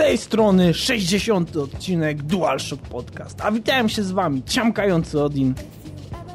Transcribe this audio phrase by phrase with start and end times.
[0.00, 1.56] tej strony 60.
[1.56, 3.40] odcinek DualShock Podcast.
[3.42, 5.54] A witałem się z wami, ciamkający Odin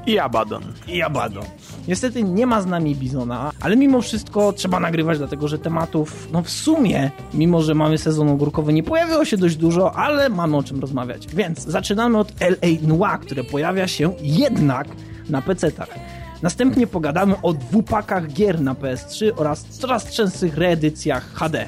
[0.08, 0.64] i Abaddon.
[0.88, 1.44] I Abaddon.
[1.88, 6.42] Niestety nie ma z nami Bizona, ale mimo wszystko trzeba nagrywać, dlatego że tematów, no
[6.44, 10.64] w sumie, mimo że mamy sezon ogórkowy, nie pojawiło się dość dużo, ale mamy o
[10.64, 11.28] czym rozmawiać.
[11.28, 14.88] Więc zaczynamy od LA Noir, które pojawia się jednak
[15.30, 16.15] na PC-tach.
[16.46, 21.68] Następnie pogadamy o dwupakach gier na PS3 oraz coraz częstszych reedycjach HD.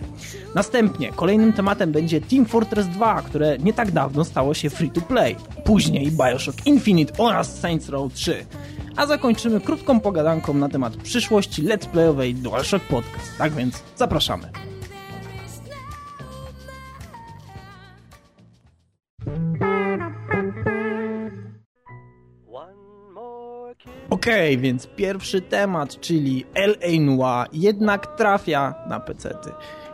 [0.55, 5.01] Następnie kolejnym tematem będzie Team Fortress 2, które nie tak dawno stało się free to
[5.01, 5.35] play.
[5.63, 8.45] Później Bioshock Infinite oraz Saints Row 3.
[8.95, 13.37] A zakończymy krótką pogadanką na temat przyszłości let's playowej DualShock Podcast.
[13.37, 14.49] Tak więc zapraszamy.
[24.27, 29.49] Okej, okay, więc pierwszy temat, czyli LA Noir jednak trafia na pecety.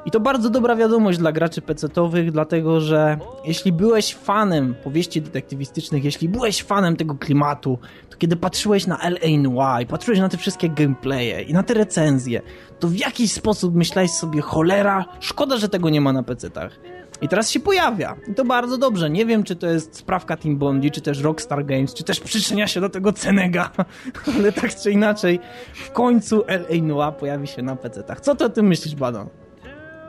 [0.06, 6.04] I to bardzo dobra wiadomość dla graczy pecetowych, dlatego że jeśli byłeś fanem powieści detektywistycznych,
[6.04, 10.38] jeśli byłeś fanem tego klimatu, to kiedy patrzyłeś na LA Noir i patrzyłeś na te
[10.38, 12.42] wszystkie gameplaye i na te recenzje,
[12.80, 16.80] to w jakiś sposób myślałeś sobie, cholera, szkoda, że tego nie ma na pecetach.
[17.22, 18.16] I teraz się pojawia.
[18.28, 19.10] I to bardzo dobrze.
[19.10, 22.68] Nie wiem, czy to jest sprawka Team Bondi, czy też Rockstar Games, czy też przyczynia
[22.68, 23.70] się do tego Cenega.
[24.38, 25.40] Ale tak czy inaczej,
[25.74, 28.22] w końcu LA Noir pojawi się na PC-tach.
[28.22, 29.28] Co ty o tym myślisz, Badon?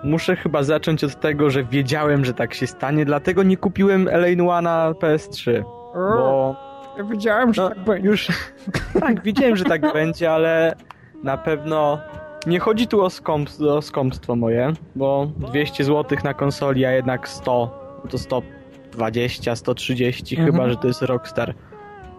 [0.04, 4.36] Muszę chyba zacząć od tego, że wiedziałem, że tak się stanie, dlatego nie kupiłem LA
[4.36, 5.64] Noir na PS3.
[5.94, 6.56] Bo...
[6.98, 8.08] Ja wiedziałem, że no, tak będzie.
[8.08, 8.28] Już...
[9.00, 10.74] tak, wiedziałem, że tak będzie, ale
[11.22, 11.98] na pewno
[12.46, 17.28] nie chodzi tu o, skąpstwo, o skąpstwo moje, bo 200 zł na konsoli, a jednak
[17.28, 20.52] 100, to 120, 130, mhm.
[20.52, 21.54] chyba że to jest Rockstar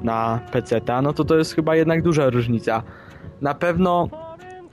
[0.01, 2.83] na PC-ta, no to to jest chyba jednak duża różnica.
[3.41, 4.09] Na pewno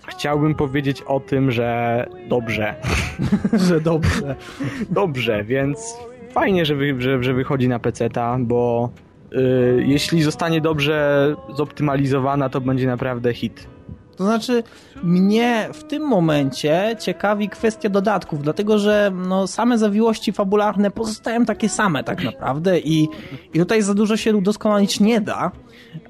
[0.07, 2.75] chciałbym powiedzieć o tym, że dobrze.
[3.69, 4.37] że dobrze.
[4.91, 5.97] dobrze, więc
[6.31, 8.91] fajnie, że, wy, że, że wychodzi na PC-ta, bo
[9.33, 13.72] yy, jeśli zostanie dobrze zoptymalizowana, to będzie naprawdę hit.
[14.17, 14.63] To znaczy,
[15.03, 21.69] mnie w tym momencie ciekawi kwestia dodatków, dlatego że no, same zawiłości fabularne pozostają takie
[21.69, 23.09] same tak naprawdę i,
[23.55, 25.51] i tutaj za dużo się udoskonalić nie da,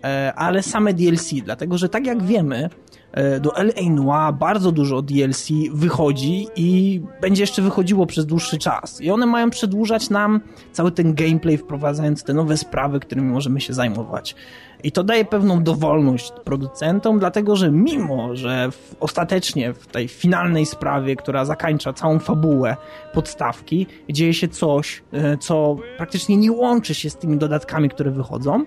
[0.04, 2.70] e, ale same DLC, dlatego że tak jak wiemy,
[3.12, 3.90] e, do L.A.
[3.90, 9.00] Noir bardzo dużo DLC wychodzi i będzie jeszcze wychodziło przez dłuższy czas.
[9.00, 10.40] I one mają przedłużać nam
[10.72, 14.34] cały ten gameplay, wprowadzając te nowe sprawy, którymi możemy się zajmować.
[14.84, 20.66] I to daje pewną dowolność producentom, dlatego że mimo, że w, ostatecznie w tej finalnej
[20.66, 22.76] sprawie, która zakańcza całą fabułę
[23.12, 28.65] podstawki, dzieje się coś, e, co praktycznie nie łączy się z tymi dodatkami, które wychodzą,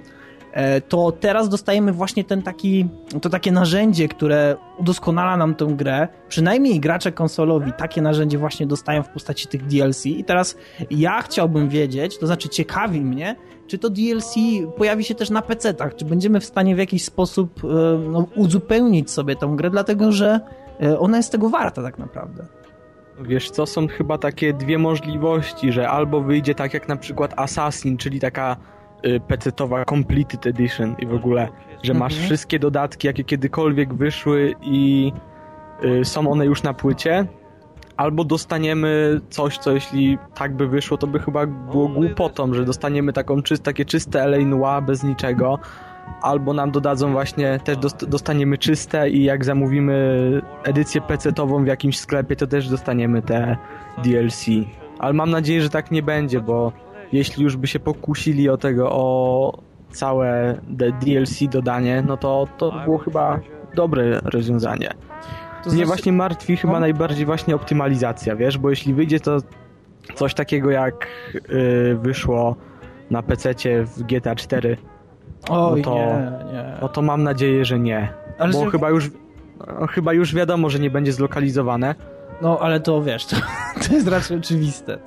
[0.90, 2.88] to teraz dostajemy właśnie ten taki,
[3.22, 6.08] to takie narzędzie, które udoskonala nam tę grę.
[6.28, 10.06] Przynajmniej gracze konsolowi takie narzędzie właśnie dostają w postaci tych DLC.
[10.06, 10.58] I teraz
[10.92, 13.36] ja chciałbym wiedzieć, to znaczy ciekawi mnie,
[13.68, 14.36] czy to DLC
[14.78, 17.68] pojawi się też na PC-tach, czy będziemy w stanie w jakiś sposób e,
[18.10, 20.40] no, uzupełnić sobie tą grę, dlatego że
[20.82, 22.46] e, ona jest tego warta tak naprawdę.
[23.22, 27.98] Wiesz co, są chyba takie dwie możliwości, że albo wyjdzie tak jak na przykład Assassin,
[27.98, 28.58] czyli taka
[29.28, 31.48] PC-towa Completed Edition i w ogóle,
[31.84, 32.26] że masz mhm.
[32.26, 35.12] wszystkie dodatki, jakie kiedykolwiek wyszły i
[35.84, 37.28] y, są one już na płycie,
[37.98, 43.14] albo dostaniemy coś, co jeśli tak by wyszło, to by chyba było głupotą, że dostaniemy
[43.14, 45.60] taką czy, takie czyste LA Noir bez niczego,
[46.22, 47.78] albo nam dodadzą właśnie, też
[48.08, 53.58] dostaniemy czyste i jak zamówimy edycję PC-tową w jakimś sklepie, to też dostaniemy te
[54.04, 54.46] DLC.
[55.00, 56.72] Ale mam nadzieję, że tak nie będzie, bo
[57.12, 59.58] jeśli już by się pokusili o tego, o
[59.92, 60.62] całe
[61.02, 63.40] DLC dodanie, no to to było chyba
[63.76, 64.90] dobre rozwiązanie.
[64.90, 65.86] To Mnie znaczy...
[65.86, 66.80] właśnie martwi chyba no?
[66.80, 69.38] najbardziej właśnie optymalizacja, wiesz, bo jeśli wyjdzie to
[70.16, 72.56] coś takiego jak yy, wyszło
[73.12, 73.54] na PC
[73.86, 74.78] w GTA 4,
[75.50, 76.78] Oj, no to, nie, nie.
[76.82, 78.14] No to mam nadzieję, że nie.
[78.40, 78.72] Ale bo że...
[78.72, 79.12] chyba już
[79.68, 81.96] no, chyba już wiadomo, że nie będzie zlokalizowane.
[82.42, 83.36] No, ale to wiesz, to,
[83.88, 85.00] to jest raczej oczywiste.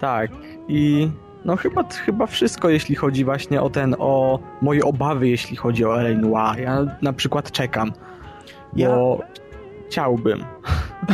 [0.00, 0.30] Tak.
[0.68, 1.10] I
[1.44, 6.00] no chyba, chyba wszystko, jeśli chodzi właśnie o ten, o moje obawy, jeśli chodzi o
[6.00, 6.20] L.A.
[6.20, 6.60] Noir.
[6.60, 7.92] Ja na przykład czekam.
[8.72, 8.88] Bo ja
[9.88, 10.44] chciałbym.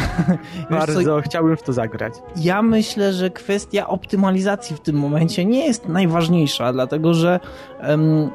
[0.71, 2.15] Bardzo co, chciałbym w to zagrać.
[2.37, 7.41] Ja myślę, że kwestia optymalizacji w tym momencie nie jest najważniejsza, dlatego że
[7.89, 8.31] um,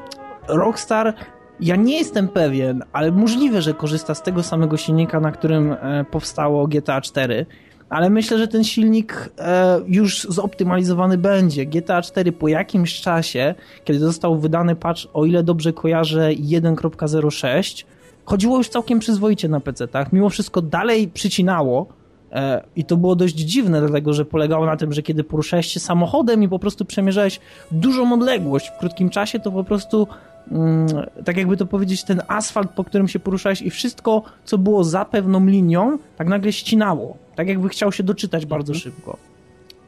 [0.47, 1.13] Rockstar
[1.59, 6.05] ja nie jestem pewien, ale możliwe, że korzysta z tego samego silnika, na którym e,
[6.11, 7.45] powstało GTA 4,
[7.89, 11.65] ale myślę, że ten silnik e, już zoptymalizowany będzie.
[11.65, 17.85] GTA 4 po jakimś czasie, kiedy został wydany patch, o ile dobrze kojarzę, 1.06,
[18.25, 20.13] chodziło już całkiem przyzwoicie na PC-tach.
[20.13, 21.87] Mimo wszystko dalej przycinało
[22.35, 25.79] E, I to było dość dziwne, dlatego że polegało na tym, że kiedy poruszałeś się
[25.79, 27.39] samochodem i po prostu przemierzałeś
[27.71, 30.07] dużą odległość w krótkim czasie, to po prostu
[30.51, 30.87] mm,
[31.25, 35.05] tak jakby to powiedzieć, ten asfalt, po którym się poruszałeś i wszystko, co było za
[35.05, 37.17] pewną linią, tak nagle ścinało.
[37.35, 38.83] Tak jakby chciał się doczytać bardzo mhm.
[38.83, 39.17] szybko.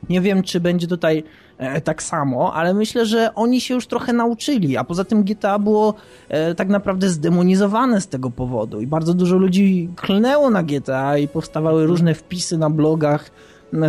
[0.10, 1.24] Nie wiem, czy będzie tutaj
[1.58, 5.60] e, tak samo, ale myślę, że oni się już trochę nauczyli, a poza tym GTA
[5.60, 5.94] było
[6.30, 11.28] e, tak naprawdę zdemonizowane z tego powodu i bardzo dużo ludzi klnęło na GTA i
[11.28, 13.32] powstawały różne wpisy na blogach,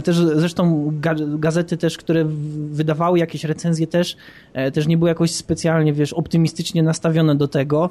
[0.05, 0.93] też, zresztą
[1.39, 2.25] gazety też, które
[2.71, 4.17] wydawały jakieś recenzje też,
[4.53, 7.91] e, też nie były jakoś specjalnie, wiesz, optymistycznie nastawione do tego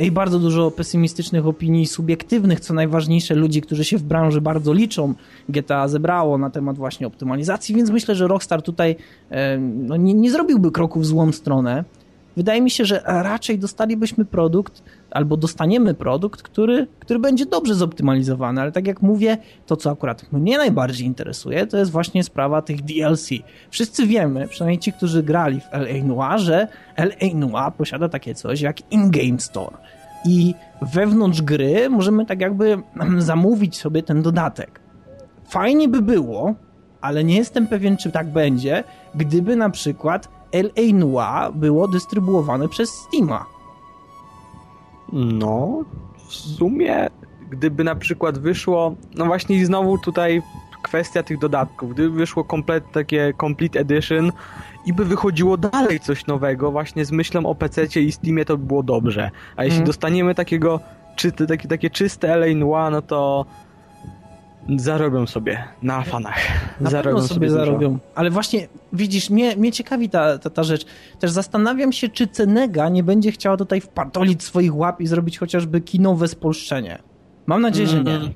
[0.00, 5.14] i bardzo dużo pesymistycznych opinii subiektywnych, co najważniejsze, ludzi, którzy się w branży bardzo liczą,
[5.48, 8.96] GTA zebrało na temat właśnie optymalizacji, więc myślę, że Rockstar tutaj
[9.30, 11.84] e, no, nie, nie zrobiłby kroku w złą stronę.
[12.36, 18.60] Wydaje mi się, że raczej dostalibyśmy produkt, albo dostaniemy produkt, który, który będzie dobrze zoptymalizowany,
[18.60, 22.82] ale tak jak mówię, to co akurat mnie najbardziej interesuje, to jest właśnie sprawa tych
[22.82, 23.28] DLC.
[23.70, 28.60] Wszyscy wiemy, przynajmniej ci, którzy grali w LA Noir, że LA Noir posiada takie coś
[28.60, 29.76] jak in-game store.
[30.24, 32.82] I wewnątrz gry możemy tak jakby
[33.18, 34.80] zamówić sobie ten dodatek.
[35.48, 36.54] Fajnie by było,
[37.00, 38.84] ale nie jestem pewien, czy tak będzie,
[39.14, 43.57] gdyby na przykład LA Noir było dystrybuowane przez Steama
[45.12, 45.84] no,
[46.28, 47.06] w sumie,
[47.50, 50.42] gdyby na przykład wyszło, no właśnie znowu tutaj
[50.82, 54.32] kwestia tych dodatków, gdyby wyszło komplet, takie Complete Edition
[54.86, 58.66] i by wychodziło dalej coś nowego, właśnie z myślą o PC i Steamie, to by
[58.66, 59.30] było dobrze.
[59.56, 59.86] A jeśli mm.
[59.86, 60.80] dostaniemy takiego,
[61.16, 63.44] czy, takie, takie czyste LA Noir, no to
[64.76, 66.38] Zarobią sobie na fanach.
[66.80, 67.98] Na zarobią sobie, sobie zarobią.
[68.14, 70.86] Ale właśnie, widzisz, mnie, mnie ciekawi ta, ta, ta rzecz.
[71.18, 75.80] Też zastanawiam się, czy Cenega nie będzie chciała tutaj wpartolić swoich łap i zrobić chociażby
[75.80, 76.98] kinowe spolszczenie.
[77.46, 78.06] Mam nadzieję, mm.
[78.06, 78.16] że nie.
[78.16, 78.34] Mm.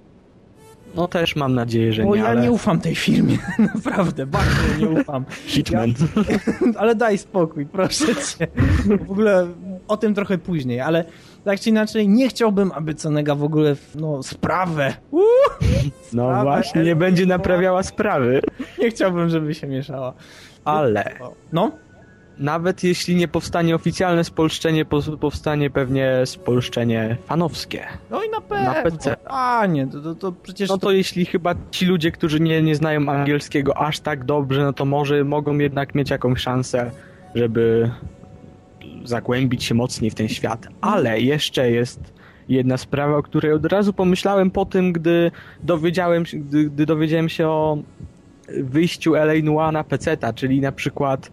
[0.95, 2.23] No też mam nadzieję, że Bo nie.
[2.23, 2.43] ja ale...
[2.43, 3.39] nie ufam tej firmie,
[3.75, 5.25] naprawdę, bardzo nie ufam.
[5.47, 5.95] Hitman.
[6.29, 6.39] Ja...
[6.81, 8.47] ale daj spokój, proszę cię.
[9.07, 9.47] W ogóle
[9.93, 11.05] o tym trochę później, ale
[11.45, 14.95] tak czy inaczej nie chciałbym, aby Cenega w ogóle no, sprawę.
[15.11, 15.23] Uuu,
[16.13, 18.41] no sprawę, właśnie, nie będzie naprawiała sprawy.
[18.79, 20.13] Nie chciałbym, żeby się mieszała.
[20.65, 21.15] Ale.
[21.53, 21.71] No?
[22.39, 24.85] Nawet jeśli nie powstanie oficjalne spolszczenie,
[25.21, 27.87] powstanie pewnie spolszczenie fanowskie.
[28.11, 28.65] No i na pewno.
[28.65, 29.17] Na PC.
[29.25, 30.69] A nie, to, to, to przecież...
[30.69, 34.63] No to, to jeśli chyba ci ludzie, którzy nie, nie znają angielskiego aż tak dobrze,
[34.65, 36.91] no to może mogą jednak mieć jakąś szansę,
[37.35, 37.91] żeby
[39.05, 40.69] zagłębić się mocniej w ten świat.
[40.81, 42.13] Ale jeszcze jest
[42.49, 45.31] jedna sprawa, o której od razu pomyślałem po tym, gdy
[45.63, 47.79] dowiedziałem, gdy, gdy dowiedziałem się o
[48.49, 51.31] wyjściu LA Noir na PC-ta, czyli na przykład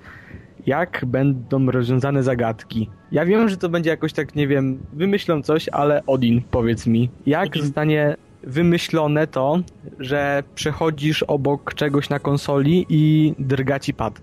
[0.65, 2.89] jak będą rozwiązane zagadki.
[3.11, 7.09] Ja wiem, że to będzie jakoś tak, nie wiem, wymyślą coś, ale Odin, powiedz mi,
[7.25, 9.59] jak zostanie wymyślone to,
[9.99, 14.21] że przechodzisz obok czegoś na konsoli i drga ci pad?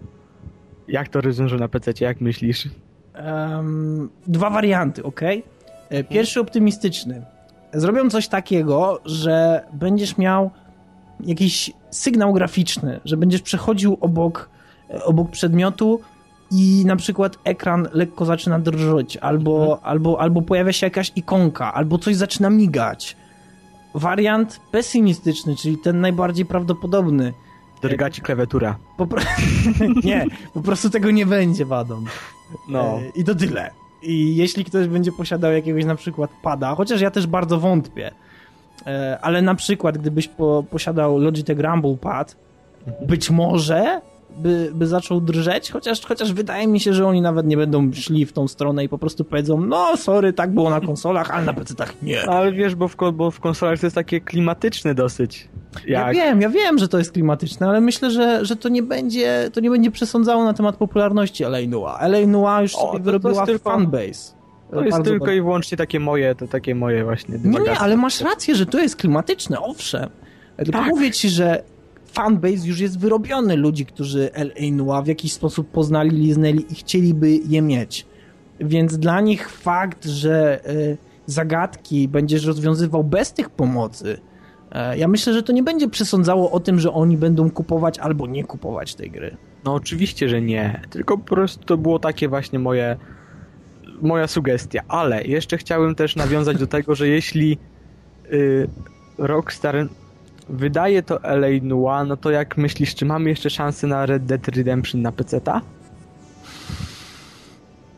[0.88, 2.68] Jak to rozwiążą na PC, jak myślisz?
[3.24, 5.20] Um, dwa warianty, ok?
[5.88, 7.22] E, pierwszy optymistyczny.
[7.72, 10.50] Zrobią coś takiego, że będziesz miał
[11.20, 14.48] jakiś sygnał graficzny, że będziesz przechodził obok,
[14.90, 16.00] e, obok przedmiotu
[16.50, 19.78] i na przykład ekran lekko zaczyna drżeć, albo, mhm.
[19.82, 23.16] albo, albo pojawia się jakaś ikonka, albo coś zaczyna migać.
[23.94, 27.32] Wariant pesymistyczny, czyli ten najbardziej prawdopodobny.
[27.82, 28.76] Drga ci klawiatura.
[28.96, 29.20] Po pro...
[30.04, 32.04] nie, po prostu tego nie będzie wadą.
[32.68, 32.80] No.
[32.80, 33.70] E, I to tyle.
[34.02, 38.10] I jeśli ktoś będzie posiadał jakiegoś na przykład pada, chociaż ja też bardzo wątpię,
[38.86, 42.36] e, ale na przykład gdybyś po, posiadał Logitech Rumble Pad,
[42.86, 43.06] mhm.
[43.06, 44.00] być może
[44.36, 48.26] by, by zaczął drżeć, chociaż, chociaż wydaje mi się, że oni nawet nie będą szli
[48.26, 51.52] w tą stronę i po prostu powiedzą, no sorry, tak było na konsolach, ale na
[51.52, 52.30] PC-tach nie.
[52.30, 55.48] Ale wiesz, bo w, bo w konsolach to jest takie klimatyczne dosyć.
[55.86, 55.86] Jak...
[55.86, 59.50] Ja wiem, ja wiem, że to jest klimatyczne, ale myślę, że, że to nie będzie
[59.52, 61.96] to nie będzie przesądzało na temat popularności LA Noir.
[62.00, 63.70] LA Noir już o, sobie wyrobiła tylko...
[63.70, 64.36] fanbase.
[64.70, 67.38] To jest tylko i wyłącznie takie moje, to takie moje właśnie.
[67.44, 70.10] Nie, nie, ale masz rację, że to jest klimatyczne, owszem.
[70.56, 70.88] Tylko tak.
[70.88, 71.62] mówię ci, że
[72.16, 77.30] fanbase już jest wyrobiony ludzi, którzy LA Noir w jakiś sposób poznali, liznęli i chcieliby
[77.30, 78.06] je mieć.
[78.60, 80.96] Więc dla nich fakt, że y,
[81.26, 84.18] zagadki będziesz rozwiązywał bez tych pomocy,
[84.94, 88.26] y, ja myślę, że to nie będzie przesądzało o tym, że oni będą kupować albo
[88.26, 89.36] nie kupować tej gry.
[89.64, 90.80] No oczywiście, że nie.
[90.90, 92.96] Tylko po prostu to było takie właśnie moje
[94.02, 94.82] moja sugestia.
[94.88, 97.58] Ale jeszcze chciałem też nawiązać do tego, że jeśli
[98.32, 98.68] y,
[99.18, 99.88] Rockstar
[100.48, 104.48] wydaje to LA Noir, no to jak myślisz, czy mamy jeszcze szansę na Red Dead
[104.48, 105.60] Redemption na PC-ta?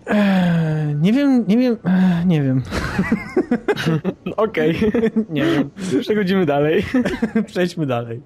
[0.07, 2.63] Eee, Nie wiem, nie wiem, ech, nie wiem.
[4.37, 4.77] Okej,
[5.31, 5.71] Nie wiem.
[6.01, 6.85] przechodzimy dalej.
[7.47, 8.21] Przejdźmy dalej.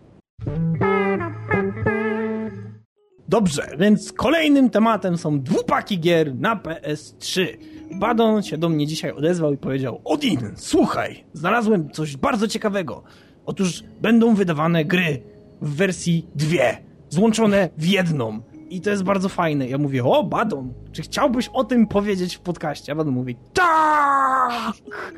[3.29, 7.47] Dobrze, więc kolejnym tematem są dwupaki gier na PS3.
[7.95, 13.03] Badon się do mnie dzisiaj odezwał i powiedział Odin, słuchaj, znalazłem coś bardzo ciekawego.
[13.47, 15.23] Otóż będą wydawane gry
[15.63, 16.77] w wersji dwie,
[17.09, 18.41] złączone w jedną.
[18.71, 19.69] I to jest bardzo fajne.
[19.69, 22.93] Ja mówię, o Badon, czy chciałbyś o tym powiedzieć w podcaście?
[22.93, 25.13] A Badon mówi, tak!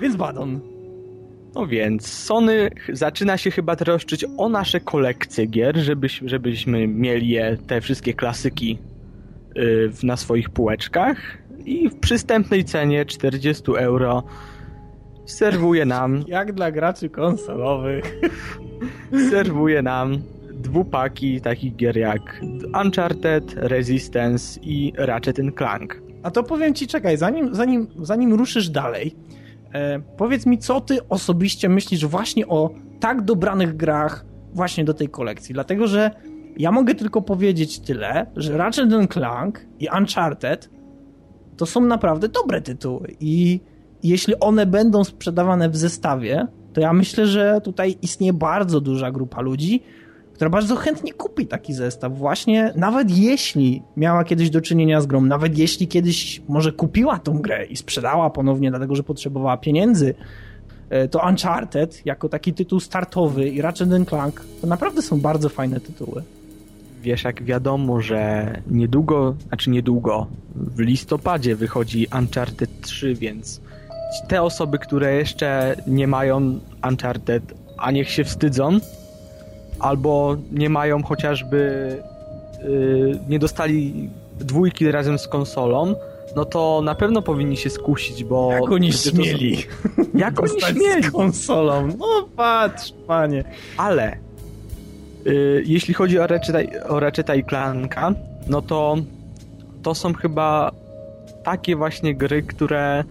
[0.00, 0.60] Więc Badon,
[1.54, 7.56] No więc, Sony zaczyna się chyba troszczyć o nasze kolekcje gier, żebyś, żebyśmy mieli je,
[7.66, 8.78] te wszystkie klasyki
[9.56, 14.22] y, na swoich półeczkach i w przystępnej cenie 40 euro
[15.26, 18.20] serwuje nam, jak dla graczy konsolowych.
[19.30, 20.18] serwuje nam
[20.50, 22.40] dwupaki takich gier jak
[22.84, 26.02] Uncharted, Resistance i Ratchet Clank.
[26.22, 29.16] A to powiem ci, czekaj, zanim, zanim, zanim ruszysz dalej,
[29.72, 35.08] e, powiedz mi, co ty osobiście myślisz właśnie o tak dobranych grach właśnie do tej
[35.08, 35.52] kolekcji.
[35.52, 36.10] Dlatego, że
[36.56, 40.70] ja mogę tylko powiedzieć tyle, że Ratchet Clank i Uncharted
[41.56, 43.60] to są naprawdę dobre tytuły i
[44.04, 49.40] jeśli one będą sprzedawane w zestawie, to ja myślę, że tutaj istnieje bardzo duża grupa
[49.40, 49.82] ludzi,
[50.34, 52.18] która bardzo chętnie kupi taki zestaw.
[52.18, 57.38] Właśnie, nawet jeśli miała kiedyś do czynienia z grą, nawet jeśli kiedyś może kupiła tą
[57.38, 60.14] grę i sprzedała ponownie, dlatego że potrzebowała pieniędzy,
[60.90, 65.80] e, to Uncharted jako taki tytuł startowy i Ratchet Clank to naprawdę są bardzo fajne
[65.80, 66.22] tytuły.
[67.02, 73.60] Wiesz, jak wiadomo, że niedługo, znaczy niedługo, w listopadzie wychodzi Uncharted 3, więc
[74.28, 77.42] te osoby, które jeszcze nie mają Uncharted,
[77.78, 78.78] a niech się wstydzą,
[79.78, 81.88] albo nie mają chociażby,
[82.62, 85.94] yy, nie dostali dwójki razem z konsolą,
[86.36, 88.52] no to na pewno powinni się skusić, bo...
[88.52, 89.56] Jak oni to śmieli.
[90.14, 91.02] Jak oni śmieli?
[91.02, 91.88] z konsolą.
[91.98, 93.44] No patrz, panie.
[93.76, 94.16] Ale
[95.26, 98.12] y, jeśli chodzi o Ratcheta, o Ratcheta i Clanka,
[98.46, 98.96] no to
[99.82, 100.70] to są chyba
[101.44, 103.04] takie właśnie gry, które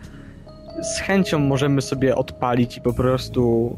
[0.83, 3.75] z chęcią możemy sobie odpalić i po prostu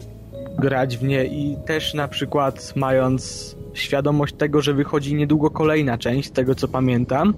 [0.58, 6.30] grać w nie i też na przykład mając świadomość tego, że wychodzi niedługo kolejna część,
[6.30, 7.34] z tego co pamiętam,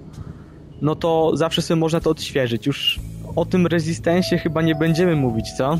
[0.82, 2.66] no to zawsze sobie można to odświeżyć.
[2.66, 3.00] Już
[3.36, 5.78] o tym Resistencie chyba nie będziemy mówić, co?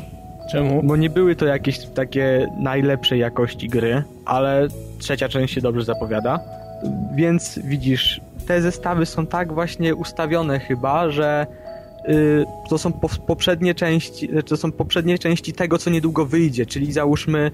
[0.51, 0.83] Czemu?
[0.83, 4.67] Bo nie były to jakieś takie najlepszej jakości gry, ale
[4.99, 6.39] trzecia część się dobrze zapowiada.
[7.15, 11.47] Więc widzisz, te zestawy są tak właśnie ustawione chyba, że
[12.69, 17.51] to są po, poprzednie części, to są poprzednie części tego, co niedługo wyjdzie, czyli załóżmy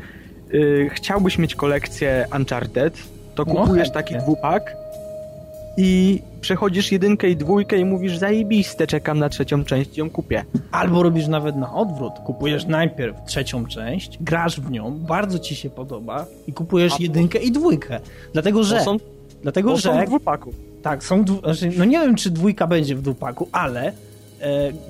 [0.53, 2.97] y, chciałbyś mieć kolekcję Uncharted,
[3.35, 4.75] to No, kupujesz taki dwupak
[5.77, 10.45] i przechodzisz jedynkę i dwójkę i mówisz zajebiste, czekam na trzecią część i ją kupię.
[10.71, 12.13] Albo robisz nawet na odwrót.
[12.25, 17.39] Kupujesz najpierw trzecią część, grasz w nią, bardzo ci się podoba i kupujesz A- jedynkę
[17.39, 17.99] i dwójkę.
[18.33, 18.81] Dlatego, że...
[18.81, 18.97] Są,
[19.41, 19.81] dlatego, że...
[19.81, 20.53] są w dwupaku.
[20.81, 21.23] Tak, są.
[21.23, 21.39] Dwu...
[21.39, 23.93] Znaczy, no nie wiem, czy dwójka będzie w dwupaku, ale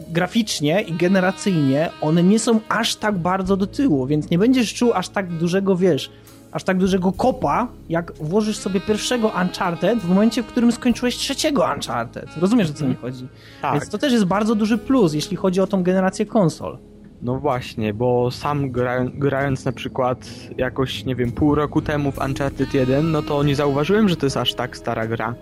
[0.09, 4.93] graficznie i generacyjnie one nie są aż tak bardzo do tyłu, więc nie będziesz czuł
[4.93, 6.11] aż tak dużego, wiesz,
[6.51, 11.69] aż tak dużego kopa, jak włożysz sobie pierwszego Uncharted w momencie, w którym skończyłeś trzeciego
[11.75, 12.37] Uncharted.
[12.37, 13.27] Rozumiesz, o co mi chodzi?
[13.61, 13.73] Tak.
[13.73, 16.77] Więc to też jest bardzo duży plus, jeśli chodzi o tą generację konsol.
[17.21, 22.17] No właśnie, bo sam gra, grając na przykład jakoś, nie wiem, pół roku temu w
[22.17, 25.35] Uncharted 1, no to nie zauważyłem, że to jest aż tak stara gra.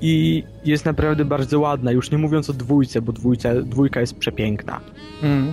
[0.00, 4.80] I jest naprawdę bardzo ładna, już nie mówiąc o dwójce, bo dwójce, dwójka jest przepiękna.
[5.22, 5.52] Mm.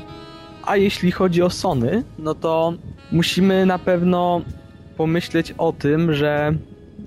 [0.63, 2.73] A jeśli chodzi o Sony, no to
[3.11, 4.41] musimy na pewno
[4.97, 6.53] pomyśleć o tym, że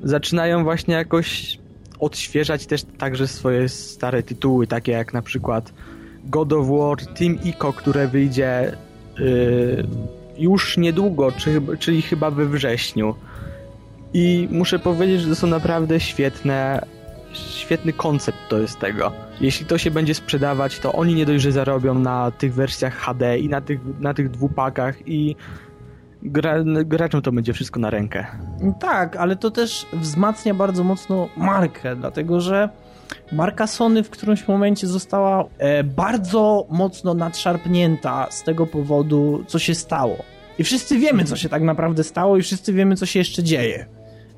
[0.03, 1.59] zaczynają właśnie jakoś
[2.01, 5.73] odświeżać też także swoje stare tytuły, takie jak na przykład
[6.25, 8.77] God of War, Team Ico, które wyjdzie
[9.19, 9.87] yy,
[10.39, 13.15] już niedługo, czy, czyli chyba we wrześniu.
[14.15, 16.87] I muszę powiedzieć, że to są naprawdę świetne,
[17.33, 19.13] świetny koncept to jest tego.
[19.41, 23.39] Jeśli to się będzie sprzedawać, to oni nie dość, że zarobią na tych wersjach HD
[23.39, 25.37] i na tych, na tych dwupakach i
[26.23, 28.27] gra, graczom to będzie wszystko na rękę.
[28.81, 32.69] Tak, ale to też wzmacnia bardzo mocno markę, dlatego że
[33.33, 39.75] marka Sony w którymś momencie została e, bardzo mocno nadszarpnięta z tego powodu, co się
[39.75, 40.17] stało.
[40.59, 43.87] I wszyscy wiemy, co się tak naprawdę stało, i wszyscy wiemy, co się jeszcze dzieje.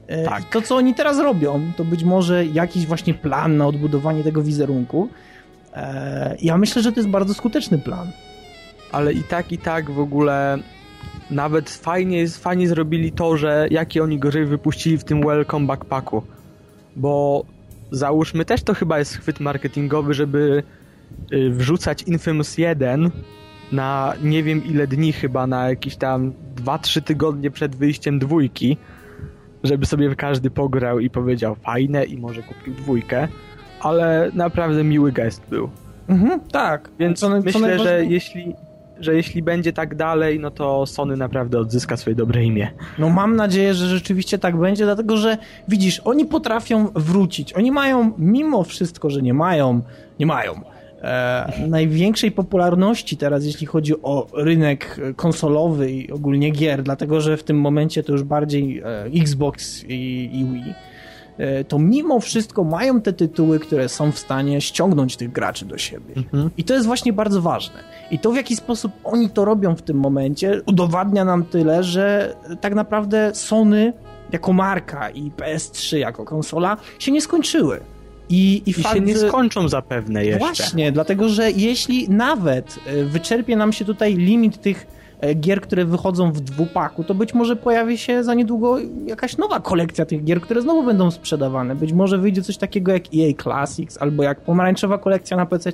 [0.07, 0.45] E, Tak.
[0.45, 5.09] To, co oni teraz robią, to być może jakiś właśnie plan na odbudowanie tego wizerunku.
[5.75, 8.09] E, ja myślę, że to jest bardzo skuteczny plan.
[8.93, 10.59] ale i tak, i tak w ogóle
[11.31, 16.23] nawet fajnie, fajnie zrobili to, że jakie oni gry wypuścili w tym Welcome Backpacku.
[16.97, 17.45] Bo
[17.91, 20.63] załóżmy, też to chyba jest chwyt marketingowy, żeby
[21.33, 23.11] y, wrzucać Infamous 1
[23.73, 26.33] na nie wiem ile dni chyba, na jakieś tam
[26.65, 28.77] 2-3 tygodnie przed wyjściem dwójki,
[29.65, 33.29] żeby sobie każdy pograł i powiedział fajne i może kupił dwójkę,
[33.81, 35.71] ale naprawdę miły gest był.
[36.09, 36.91] Mhm, tak.
[36.99, 38.55] Więc Co- co myślę, że najważniej- jeśli,
[39.01, 42.71] że jeśli będzie tak dalej, no to Sony naprawdę odzyska swoje dobre imię.
[42.99, 45.39] No mam nadzieję, że rzeczywiście tak będzie, dlatego że
[45.69, 47.53] widzisz, oni potrafią wrócić.
[47.53, 49.81] Oni mają, mimo wszystko, że nie mają,
[50.21, 50.53] nie mają
[51.03, 57.45] e, największej popularności teraz, jeśli chodzi o rynek konsolowy i ogólnie gier, dlatego że w
[57.45, 58.85] tym momencie to już bardziej e,
[59.23, 60.75] Xbox i, i Wii.
[61.39, 65.79] e, To mimo wszystko mają te tytuły, które są w stanie ściągnąć tych graczy do
[65.79, 66.15] siebie.
[66.57, 67.75] I to jest właśnie bardzo ważne.
[68.11, 72.35] I to w jaki sposób oni to robią w tym momencie udowadnia nam tyle, że
[72.61, 73.93] tak naprawdę Sony
[74.33, 77.81] jako marka i PS3 jako konsola się nie skończyły.
[78.33, 80.39] I, i, I fakt, się nie skończą zapewne jeszcze.
[80.39, 84.87] Właśnie, dlatego że jeśli nawet e, wyczerpie nam się tutaj limit tych
[85.21, 89.61] e, gier, które wychodzą w dwupaku, to być może pojawi się za niedługo jakaś nowa
[89.61, 91.75] kolekcja tych gier, które znowu będą sprzedawane.
[91.75, 95.73] Być może wyjdzie coś takiego jak EA Classics albo jak pomarańczowa kolekcja na PC.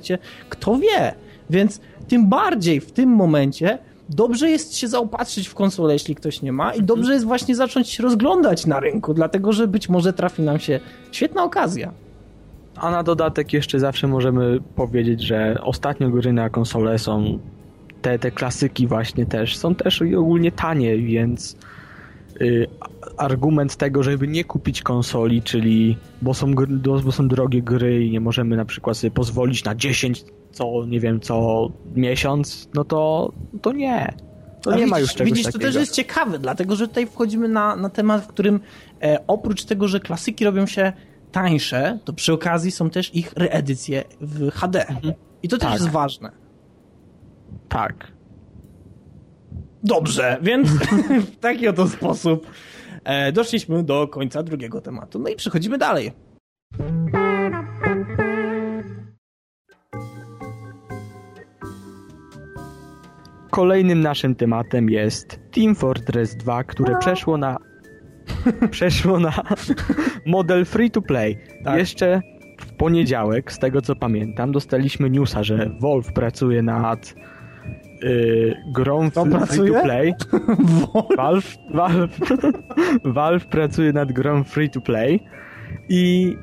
[0.49, 1.13] Kto wie?
[1.49, 3.77] Więc tym bardziej w tym momencie
[4.09, 7.89] dobrze jest się zaopatrzyć w konsolę, jeśli ktoś nie ma i dobrze jest właśnie zacząć
[7.89, 10.79] się rozglądać na rynku, dlatego że być może trafi nam się
[11.11, 11.91] świetna okazja.
[12.79, 17.39] A na dodatek jeszcze zawsze możemy powiedzieć, że ostatnio gry na konsole są
[18.01, 21.57] te, te klasyki właśnie też, są też i ogólnie tanie, więc
[22.41, 22.67] y,
[23.17, 26.67] argument tego, żeby nie kupić konsoli, czyli bo są, gry,
[27.03, 30.99] bo są drogie gry i nie możemy na przykład sobie pozwolić na 10 co, nie
[30.99, 33.31] wiem, co miesiąc, no to,
[33.61, 34.13] to nie.
[34.61, 35.59] To A nie widzisz, ma już czegoś Widzisz, takiego.
[35.59, 38.59] to też jest ciekawe, dlatego że tutaj wchodzimy na, na temat, w którym
[39.01, 40.93] e, oprócz tego, że klasyki robią się
[41.31, 44.85] tańsze, to przy okazji są też ich reedycje w HD.
[45.43, 45.79] I to też Tak.
[45.79, 46.31] jest ważne.
[47.69, 48.11] Tak.
[49.83, 50.69] Dobrze, więc
[51.31, 52.47] w taki oto sposób
[53.03, 55.19] e, doszliśmy do końca drugiego tematu.
[55.19, 56.11] No i przechodzimy dalej.
[63.51, 67.57] Kolejnym naszym tematem jest Team Fortress 2, które przeszło na
[68.71, 69.43] przeszło na
[70.25, 71.37] model free to play.
[71.63, 71.79] Tak.
[71.79, 72.21] Jeszcze
[72.61, 77.15] w poniedziałek, z tego co pamiętam, dostaliśmy newsa, że Valve pracuje nad
[78.01, 79.73] yy, grą free pracuje?
[79.73, 80.13] to play.
[81.17, 82.17] Valve, Valve,
[83.15, 85.19] Valve pracuje nad grą free to play
[85.89, 86.35] i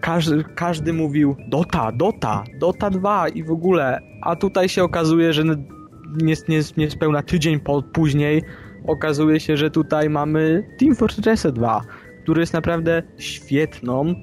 [0.00, 5.44] każdy, każdy mówił Dota, Dota, Dota 2 i w ogóle, a tutaj się okazuje, że
[5.44, 8.42] nie, nie, niespełna tydzień po, później
[8.86, 11.80] okazuje się, że tutaj mamy Team Fortress 2,
[12.22, 14.14] który jest naprawdę świetną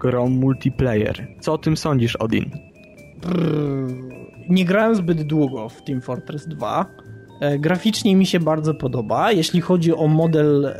[0.00, 1.26] grą multiplayer.
[1.40, 2.50] Co o tym sądzisz, Odin?
[3.22, 4.14] Brrr.
[4.48, 6.86] Nie grałem zbyt długo w Team Fortress 2.
[7.40, 9.32] E, Graficznie mi się bardzo podoba.
[9.32, 10.74] Jeśli chodzi o model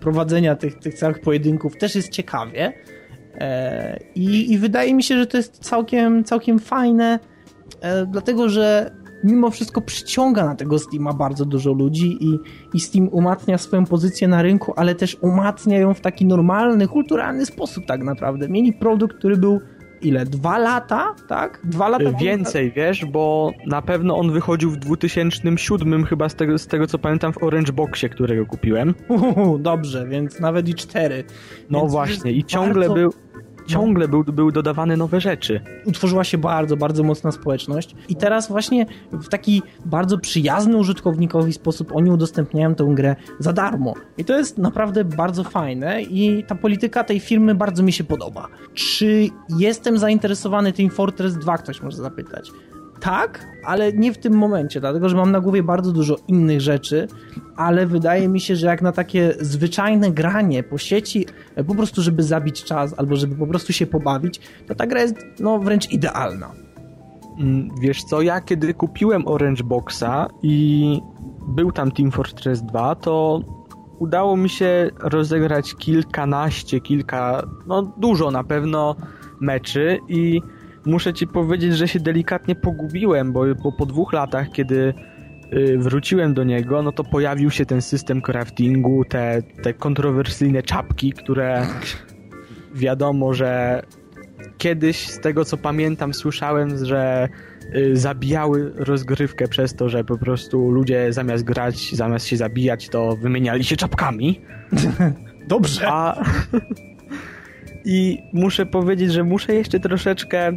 [0.00, 2.72] prowadzenia tych, tych całych pojedynków, też jest ciekawie.
[3.34, 7.18] E, i, I wydaje mi się, że to jest całkiem, całkiem fajne,
[7.80, 8.90] e, dlatego że
[9.24, 12.38] mimo wszystko przyciąga na tego Steama bardzo dużo ludzi i,
[12.74, 17.46] i Steam umacnia swoją pozycję na rynku, ale też umacnia ją w taki normalny, kulturalny
[17.46, 18.48] sposób tak naprawdę.
[18.48, 19.60] Mieli produkt, który był
[20.02, 20.24] ile?
[20.24, 21.60] Dwa lata, tak?
[21.64, 22.12] Dwa lata.
[22.12, 26.98] Więcej, wiesz, bo na pewno on wychodził w 2007 chyba z tego, z tego co
[26.98, 28.94] pamiętam w Orange Boxie, którego kupiłem.
[29.08, 31.24] Uhu, dobrze, więc nawet i cztery.
[31.70, 33.12] No Więc właśnie i ciągle bardzo- był
[33.66, 35.60] ciągle był, były dodawane nowe rzeczy.
[35.84, 41.92] utworzyła się bardzo, bardzo mocna społeczność i teraz właśnie w taki bardzo przyjazny użytkownikowi sposób
[41.96, 43.94] oni udostępniają tę grę za darmo.
[44.18, 48.48] I to jest naprawdę bardzo fajne i ta polityka tej firmy bardzo mi się podoba.
[48.74, 51.58] Czy jestem zainteresowany Team Fortress 2?
[51.58, 52.50] Ktoś może zapytać.
[53.00, 57.08] Tak, ale nie w tym momencie, dlatego że mam na głowie bardzo dużo innych rzeczy,
[57.56, 62.02] ale wydaje mi się, że jak na takie zwyczajne granie po sieci, e, po prostu
[62.02, 65.90] żeby zabić czas albo żeby po prostu się pobawić, to ta gra jest no, wręcz
[65.90, 66.50] idealna.
[67.38, 71.00] Mm, Wiesz co, ja kiedy kupiłem Orange Boxa i
[71.48, 73.40] był tam Team Fortress 2, to
[73.98, 78.96] udało mi się rozegrać kilkanaście, kilka, no dużo na pewno
[79.40, 80.42] meczy i
[80.86, 84.94] muszę ci powiedzieć, że się delikatnie pogubiłem, bo po, po dwóch latach, kiedy
[85.52, 91.12] y, wróciłem do niego, no to pojawił się ten system craftingu, te, te kontrowersyjne czapki,
[91.12, 91.66] które
[92.74, 93.82] wiadomo, że
[94.58, 97.28] kiedyś, z tego co pamiętam, słyszałem, że
[97.76, 103.16] y, zabijały rozgrywkę przez to, że po prostu ludzie zamiast grać, zamiast się zabijać, to
[103.16, 104.40] wymieniali się czapkami.
[105.48, 105.88] Dobrze.
[105.88, 106.16] A...
[107.88, 110.52] I muszę powiedzieć, że muszę jeszcze troszeczkę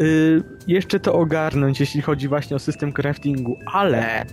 [0.00, 4.26] y, jeszcze to ogarnąć, jeśli chodzi właśnie o system craftingu, ale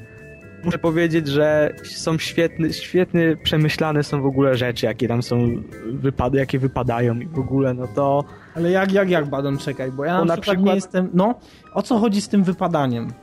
[0.64, 6.38] muszę powiedzieć, że są świetne, świetnie przemyślane są w ogóle rzeczy, jakie tam są wypady,
[6.38, 8.24] jakie wypadają i w ogóle, no to...
[8.56, 11.10] Ale jak, jak, jak, Badon, czekaj, bo ja na, na przykład, przykład, nie jestem...
[11.14, 11.36] No,
[11.74, 13.14] o co chodzi z tym wypadaniem?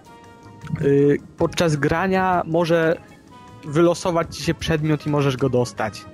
[0.80, 2.96] Yy, podczas grania może
[3.64, 6.04] wylosować ci się przedmiot i możesz go dostać.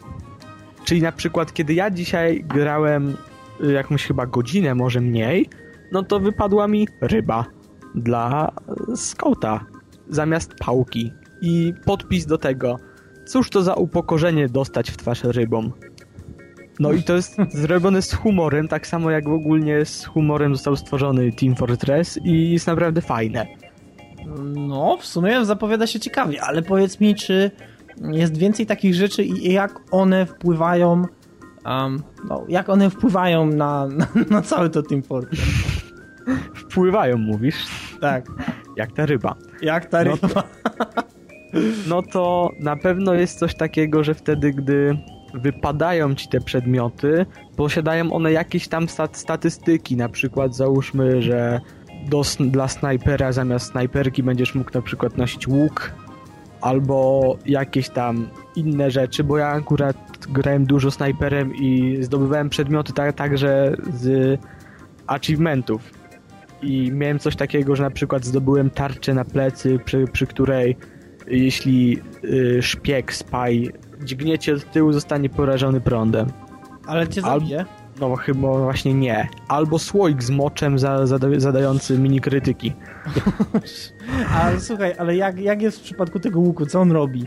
[0.84, 3.16] Czyli na przykład, kiedy ja dzisiaj grałem
[3.64, 5.48] y, jakąś chyba godzinę, może mniej,
[5.92, 7.44] no to wypadła mi ryba
[7.94, 8.52] dla
[8.94, 9.66] skauta
[10.08, 11.12] zamiast pałki.
[11.40, 12.78] I podpis do tego.
[13.26, 15.70] Cóż to za upokorzenie dostać w twarz rybą?
[16.80, 20.76] No i to jest zrobione z humorem, tak samo jak w ogóle z humorem został
[20.76, 23.46] stworzony Team Fortress i jest naprawdę fajne.
[24.54, 27.50] No, w sumie zapowiada się ciekawie, ale powiedz mi, czy
[28.12, 31.04] jest więcej takich rzeczy i jak one wpływają
[31.66, 35.71] um, no, jak one wpływają na, na, na cały to Team Fortress?
[36.54, 37.66] Wpływają, mówisz?
[38.00, 38.26] Tak.
[38.76, 39.34] Jak ta ryba.
[39.62, 40.18] Jak ta ryba.
[40.22, 40.42] No to,
[41.88, 44.98] no to na pewno jest coś takiego, że wtedy, gdy
[45.34, 51.60] wypadają ci te przedmioty, posiadają one jakieś tam stat statystyki, na przykład załóżmy, że
[52.08, 55.92] do, dla snajpera zamiast snajperki będziesz mógł na przykład nosić łuk,
[56.60, 59.96] albo jakieś tam inne rzeczy, bo ja akurat
[60.28, 64.40] grałem dużo snajperem i zdobywałem przedmioty tak, także z
[65.06, 66.01] achievementów
[66.62, 70.76] i miałem coś takiego, że na przykład zdobyłem tarczę na plecy, przy, przy której
[71.26, 73.72] jeśli y, szpieg, spaj
[74.04, 76.26] dźgniecie od tyłu, zostanie porażony prądem.
[76.86, 77.58] Ale cię zabije?
[77.58, 77.66] Al
[78.00, 79.28] no chyba właśnie nie.
[79.48, 82.72] Albo słoik z moczem za, zada zadający mini krytyki.
[84.42, 86.66] ale słuchaj, ale jak, jak jest w przypadku tego łuku?
[86.66, 87.26] Co on robi?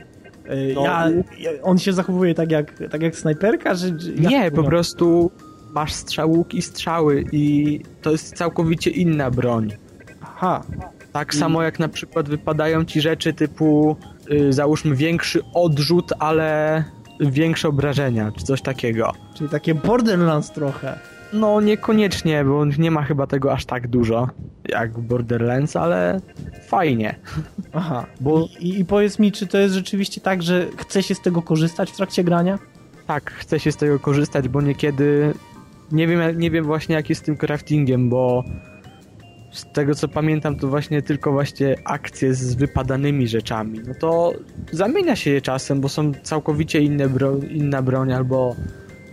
[0.51, 3.75] Y, no, ja, on się zachowuje tak jak, tak jak snajperka?
[3.75, 5.31] Czy nie, po prostu
[5.75, 9.73] masz strzałuk i strzały i to jest całkowicie inna broń.
[10.21, 10.63] Aha.
[11.11, 13.97] Tak samo jak na przykład wypadają ci rzeczy typu
[14.29, 16.83] yy, załóżmy większy odrzut, ale
[17.19, 19.11] większe obrażenia, czy coś takiego.
[19.33, 20.99] Czyli takie Borderlands trochę.
[21.33, 24.27] No niekoniecznie, bo nie ma chyba tego aż tak dużo
[24.69, 26.21] jak Borderlands, ale
[26.67, 27.15] fajnie.
[27.73, 31.21] Aha, bo I, i powiedz mi, czy to jest rzeczywiście tak, że chce się z
[31.21, 32.59] tego korzystać w trakcie grania?
[33.07, 35.33] Tak, chce się z tego korzystać, bo niekiedy
[35.91, 38.43] nie wiem, nie wiem właśnie jak jest z tym craftingiem, bo
[39.51, 43.79] z tego co pamiętam to właśnie tylko właśnie akcje z wypadanymi rzeczami.
[43.87, 44.33] No to
[44.71, 48.55] zamienia się je czasem, bo są całkowicie inne bro inna broń albo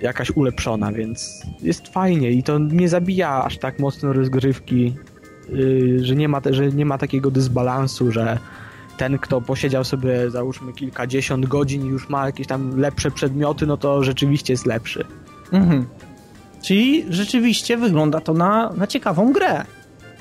[0.01, 4.95] jakaś ulepszona, więc jest fajnie i to nie zabija aż tak mocno rozgrywki,
[5.49, 8.39] yy, że, nie ma, że nie ma takiego dysbalansu, że
[8.97, 13.77] ten, kto posiedział sobie załóżmy kilkadziesiąt godzin i już ma jakieś tam lepsze przedmioty, no
[13.77, 15.05] to rzeczywiście jest lepszy.
[15.53, 15.87] Mhm.
[16.63, 19.65] Czyli rzeczywiście wygląda to na, na ciekawą grę.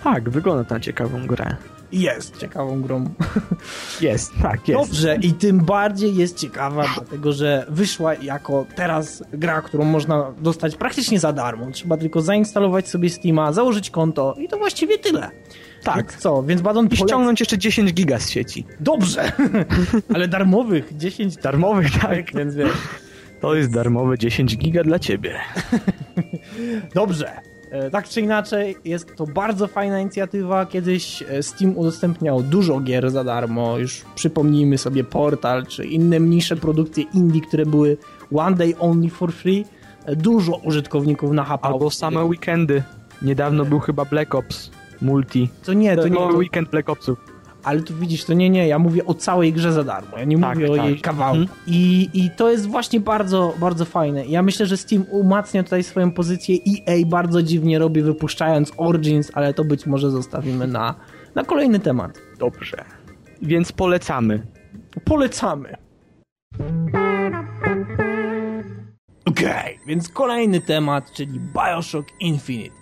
[0.04, 1.56] Tak, wygląda to na ciekawą grę.
[1.92, 3.10] Jest ciekawą grą.
[4.02, 4.90] Jest, tak, jest.
[4.90, 10.76] Dobrze, i tym bardziej jest ciekawa, dlatego że wyszła jako teraz gra, którą można dostać
[10.76, 11.72] praktycznie za darmo.
[11.72, 15.32] Trzeba tylko zainstalować sobie Steama, założyć konto i to właściwie tyle.
[15.84, 15.98] Tak.
[15.98, 18.66] Więc co, więc Badon I ściągnąć jeszcze 10 giga z sieci.
[18.80, 19.32] Dobrze,
[20.16, 22.34] ale darmowych, 10 darmowych, tak.
[22.36, 22.72] Więc wiesz.
[23.42, 25.40] To jest darmowe 10 giga dla ciebie.
[26.96, 27.42] Dobrze.
[27.72, 30.66] E, tak czy inaczej, jest to bardzo fajna inicjatywa.
[30.66, 33.78] Kiedyś e, Steam udostępniał dużo gier za darmo.
[33.78, 37.98] Już przypomnijmy sobie Portal czy inne mniejsze produkcje indie, które były
[38.36, 39.66] one day only for free.
[40.06, 41.68] E, dużo użytkowników na HP.
[41.68, 42.84] Albo same weekendy.
[43.22, 44.72] Niedawno był chyba Black Ops
[45.02, 45.50] Multi.
[45.64, 46.16] To nie, to, to nie.
[46.16, 46.28] To...
[46.28, 47.31] weekend Black Opsów
[47.64, 50.40] ale tu widzisz, to nie, nie, ja mówię o całej grze za darmo, ja nie
[50.40, 50.80] tak, mówię tak.
[50.80, 51.42] o jej kawałku.
[51.42, 51.60] Mhm.
[51.68, 54.26] I, I to jest właśnie bardzo, bardzo fajne.
[54.26, 59.54] Ja myślę, że Steam umacnia tutaj swoją pozycję, EA bardzo dziwnie robi wypuszczając Origins, ale
[59.54, 60.96] to być może zostawimy na,
[61.36, 62.22] na kolejny temat.
[62.40, 62.86] Dobrze,
[63.42, 64.48] więc polecamy.
[65.06, 65.76] Polecamy.
[69.26, 72.76] Okej, okay, więc kolejny temat, czyli Bioshock Infinite.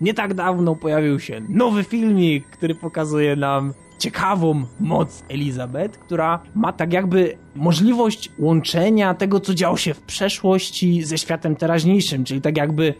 [0.00, 6.72] Nie tak dawno pojawił się nowy filmik, który pokazuje nam ciekawą moc Elizabeth, która ma
[6.72, 12.56] tak jakby możliwość łączenia tego, co działo się w przeszłości ze światem teraźniejszym, czyli tak
[12.56, 12.94] jakby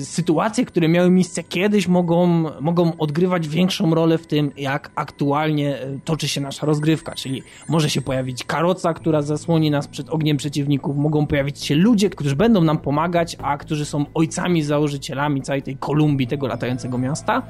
[0.00, 5.98] sytuacje, które miały miejsce kiedyś mogą, mogą odgrywać większą rolę w tym, jak aktualnie e,
[6.04, 10.96] toczy się nasza rozgrywka, czyli może się pojawić karoca, która zasłoni nas przed ogniem przeciwników,
[10.96, 15.76] mogą pojawić się ludzie, którzy będą nam pomagać, a którzy są ojcami, założycielami całej tej
[15.76, 17.42] Kolumbii, tego latającego miasta.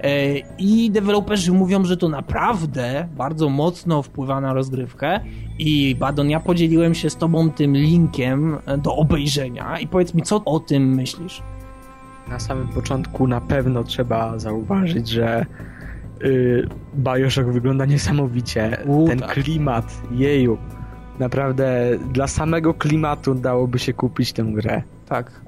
[0.00, 5.20] E, I deweloperzy mówią, że to naprawdę bardzo mocno wpływa na rozgrywkę.
[5.58, 10.44] I Badon, ja podzieliłem się z tobą tym linkiem do obejrzenia i powiedz mi, co
[10.44, 11.42] o tym myślisz?
[12.30, 15.46] Na samym początku na pewno trzeba zauważyć, że
[16.20, 18.76] yy, Bioshock wygląda niesamowicie.
[18.86, 19.32] U, Ten tak.
[19.32, 20.58] klimat, jeju.
[21.18, 24.82] Naprawdę dla samego klimatu dałoby się kupić tę grę.
[25.06, 25.40] Tak.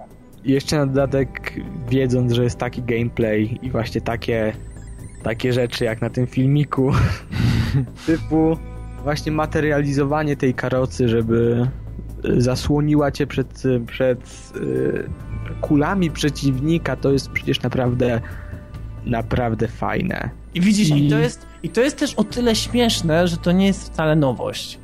[0.44, 4.52] Jeszcze na dodatek wiedząc, że jest taki gameplay i właśnie takie,
[5.22, 6.92] takie rzeczy jak na tym filmiku
[8.06, 8.56] typu
[9.02, 11.68] właśnie materializowanie tej karocy, żeby
[12.24, 15.08] y, zasłoniła cię przed, przed y,
[15.60, 18.20] kulami przeciwnika, to jest przecież naprawdę
[19.06, 20.30] naprawdę fajne.
[20.54, 21.06] I widzisz, i...
[21.06, 24.16] I- to jest, i to jest też o tyle śmieszne, że to nie jest wcale
[24.16, 24.78] nowość.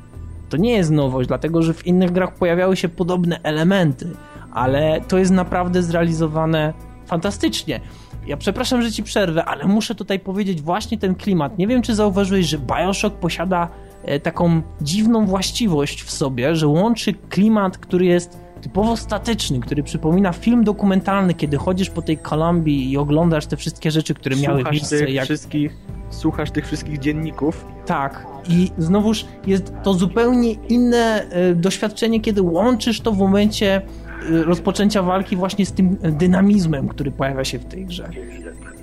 [0.49, 4.09] To nie jest nowość, dlatego że w innych grach pojawiały się podobne elementy,
[4.53, 6.73] ale to jest naprawdę zrealizowane
[7.05, 7.79] fantastycznie.
[8.27, 11.57] Ja przepraszam, że ci przerwę, ale muszę tutaj powiedzieć właśnie ten klimat.
[11.57, 13.67] Nie wiem, czy zauważyłeś, że Bioshock posiada
[14.03, 20.33] e, taką dziwną właściwość w sobie, że łączy klimat, który jest typowo statyczny, który przypomina
[20.33, 24.73] film dokumentalny, kiedy chodzisz po tej Kolumbii i oglądasz te wszystkie rzeczy, które miały Słuchasz
[24.73, 24.99] miejsce.
[24.99, 25.25] tych Jak...
[25.25, 25.77] wszystkich
[26.09, 28.27] słuchasz tych wszystkich dzienników Tak.
[28.49, 35.01] I znowuż jest to zupełnie inne e, doświadczenie, kiedy łączysz to w momencie e, rozpoczęcia
[35.03, 38.09] walki właśnie z tym dynamizmem, który pojawia się w tej grze.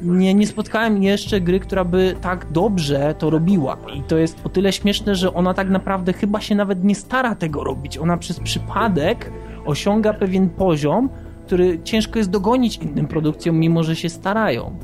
[0.03, 3.77] Nie, nie spotkałem jeszcze gry, która by tak dobrze to robiła.
[3.95, 7.35] I to jest o tyle śmieszne, że ona tak naprawdę chyba się nawet nie stara
[7.35, 7.99] tego robić.
[7.99, 9.31] Ona przez przypadek
[9.65, 11.09] osiąga pewien poziom,
[11.47, 14.79] który ciężko jest dogonić innym produkcjom, mimo że się starają.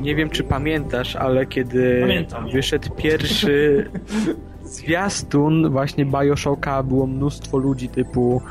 [0.00, 2.50] Nie wiem, czy pamiętasz, ale kiedy Pamiętam.
[2.50, 3.86] wyszedł pierwszy
[4.64, 8.42] zwiastun właśnie Bioshocka, było mnóstwo ludzi typu,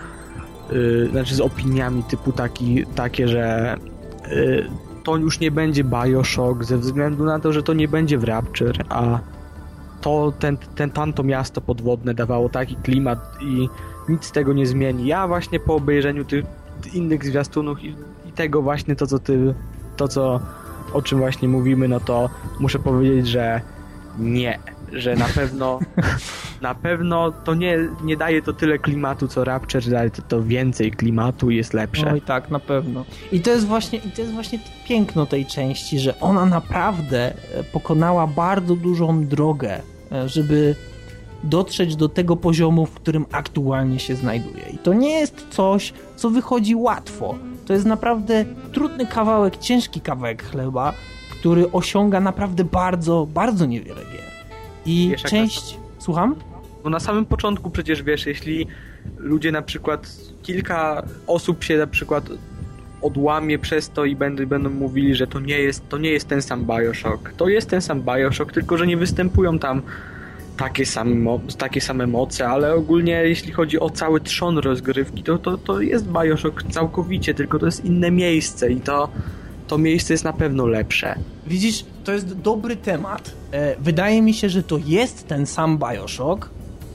[0.71, 3.75] y, znaczy z opiniami typu taki, takie, że
[4.31, 4.65] y,
[5.03, 8.85] to już nie będzie Bioshock ze względu na to, że to nie będzie w Rapture,
[8.89, 9.19] a
[10.01, 13.69] to ten, ten tamto miasto podwodne dawało taki klimat i
[14.09, 15.07] nic z tego nie zmieni.
[15.07, 16.45] Ja właśnie po obejrzeniu tych
[16.93, 19.53] innych zwiastunów i, i tego właśnie to, co ty,
[19.97, 20.39] to co
[20.93, 23.61] o czym właśnie mówimy, no to muszę powiedzieć, że
[24.19, 24.59] nie,
[24.93, 25.79] że na pewno
[26.61, 30.91] na pewno to nie, nie daje to tyle klimatu co Rapture, daje to, to więcej
[30.91, 32.11] klimatu i jest lepsze.
[32.13, 33.05] Oj tak, na pewno.
[33.31, 37.63] I to jest właśnie, i to jest właśnie piękno tej części, że ona naprawdę e,
[37.63, 40.75] pokonała bardzo dużą drogę, e, żeby
[41.43, 44.63] dotrzeć do tego poziomu, w którym aktualnie się znajduje.
[44.73, 47.35] I to nie jest coś, co wychodzi łatwo.
[47.65, 50.93] To jest naprawdę trudny kawałek, ciężki kawałek chleba,
[51.31, 54.28] który osiąga naprawdę bardzo, bardzo niewiele gier.
[54.89, 55.77] I Wiesz, część...
[55.99, 56.35] Słucham?
[56.83, 58.67] No na samym początku przecież wiesz, jeśli
[59.17, 62.29] ludzie na przykład kilka osób się na przykład
[63.01, 66.41] odłamie przez to i będą, będą mówili, że to nie jest to nie jest ten
[66.41, 67.33] sam Bioshock.
[67.37, 69.81] To jest ten sam Bioshock, tylko że nie występują tam
[70.57, 75.57] takie same, takie same moce, ale ogólnie jeśli chodzi o cały trzon rozgrywki, to, to,
[75.57, 79.09] to jest Bioshock całkowicie, tylko to jest inne miejsce i to,
[79.69, 81.15] to miejsce jest na pewno lepsze.
[81.47, 83.31] Widzisz, to jest dobry temat.
[83.51, 86.49] E, Wydaje mi się, że to jest ten sam Bioshock,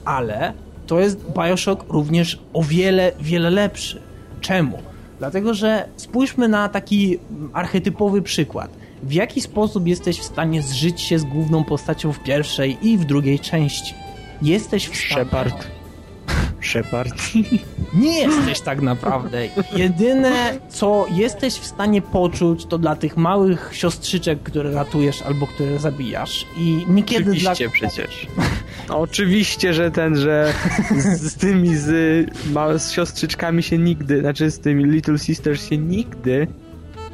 [0.05, 0.53] ale
[0.87, 4.03] to jest Bioshock również o wiele, wiele lepszy.
[4.41, 4.79] Czemu?
[5.19, 7.19] Dlatego, że spójrzmy na taki
[7.53, 8.71] archetypowy przykład.
[9.03, 13.05] W jaki sposób jesteś w stanie zżyć się z główną postacią w pierwszej i w
[13.05, 13.95] drugiej części?
[14.43, 15.25] Jesteś w stanie...
[15.25, 15.67] Shepard.
[16.75, 17.15] Shepard.
[17.95, 19.49] Nie jesteś tak naprawdę.
[19.77, 25.79] Jedyne, co jesteś w stanie poczuć, to dla tych małych siostrzyczek, które ratujesz albo które
[25.79, 26.47] zabijasz.
[26.57, 27.53] I niekiedy dla...
[27.53, 28.27] Oczywiście przecież.
[28.89, 30.53] No, oczywiście, że ten, że
[30.97, 31.87] z, z tymi z,
[32.77, 36.47] z siostrzyczkami się nigdy, znaczy z tymi Little Sisters się nigdy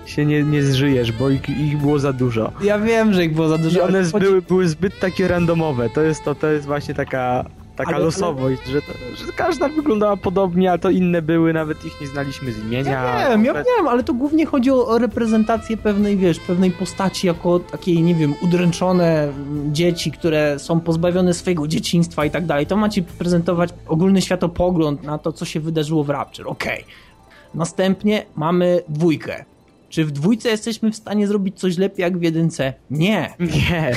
[0.06, 2.52] się nie, nie zżyjesz, bo ich, ich było za dużo.
[2.62, 3.78] Ja wiem, że ich było za dużo.
[3.78, 5.90] I ale one były, były zbyt takie randomowe.
[5.90, 7.44] To jest to, to jest właśnie taka,
[7.84, 8.92] taka Ale- losowość, że, to,
[9.26, 12.90] że każda wyglądała podobnie, a to inne były, nawet ich nie znaliśmy z imienia.
[12.92, 17.58] Ja wiem, ja wiem, ale to głównie chodzi o, reprezentację pewnej, wiesz, pewnej postaci jako
[17.58, 19.32] takiej, nie wiem, udręczone
[19.66, 22.66] dzieci, które są pozbawione swojego dzieciństwa i tak dalej.
[22.66, 26.46] To ma ci prezentować ogólny światopogląd na to, co się wydarzyło w Rapture.
[26.48, 26.84] Okej.
[27.54, 29.44] Następnie mamy dwójkę.
[29.90, 32.72] Czy w dwójce jesteśmy w stanie zrobić coś lepiej jak w jedynce?
[32.90, 33.34] Nie.
[33.40, 33.92] Nie.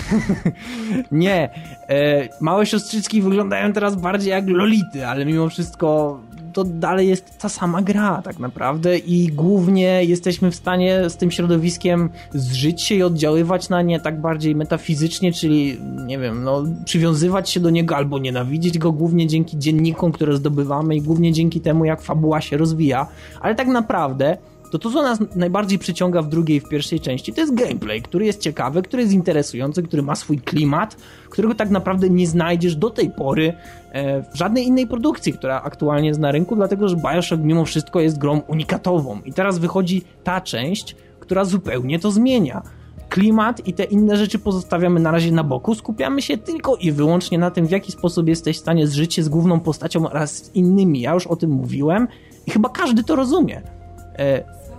[1.12, 1.50] Nie.
[1.90, 6.20] E, małe siostrzyczki wyglądają teraz bardziej jak lolity, ale mimo wszystko
[6.54, 11.32] to dalej jest ta sama gra tak naprawdę i głównie jesteśmy w stanie z tym
[11.32, 17.50] środowiskiem zżyć się i oddziaływać na nie tak bardziej metafizycznie, czyli nie wiem, no przywiązywać
[17.50, 21.86] się do niego albo nienawidzieć go głównie dzięki dziennikom, które zdobywamy i głównie dzięki temu
[21.86, 23.08] jak fabuła się rozwija,
[23.42, 24.38] ale tak naprawdę
[24.74, 28.26] to to, co nas najbardziej przyciąga w drugiej, w pierwszej części, to jest gameplay, który
[28.26, 30.98] jest ciekawy, który jest interesujący, który ma swój klimat,
[31.30, 33.54] którego tak naprawdę nie znajdziesz do tej pory
[33.92, 38.00] e, w żadnej innej produkcji, która aktualnie jest na rynku, dlatego że Bioshock mimo wszystko
[38.00, 39.22] jest grą unikatową.
[39.26, 42.62] I teraz wychodzi ta część, która zupełnie to zmienia
[43.10, 45.76] klimat i te inne rzeczy pozostawiamy na razie na boku.
[45.76, 49.24] Skupiamy się tylko i wyłącznie na tym, w jaki sposób jesteś w stanie zżyć się
[49.24, 51.02] z główną postacią oraz z innymi.
[51.02, 52.08] Ja już o tym mówiłem
[52.48, 53.62] i chyba każdy to rozumie.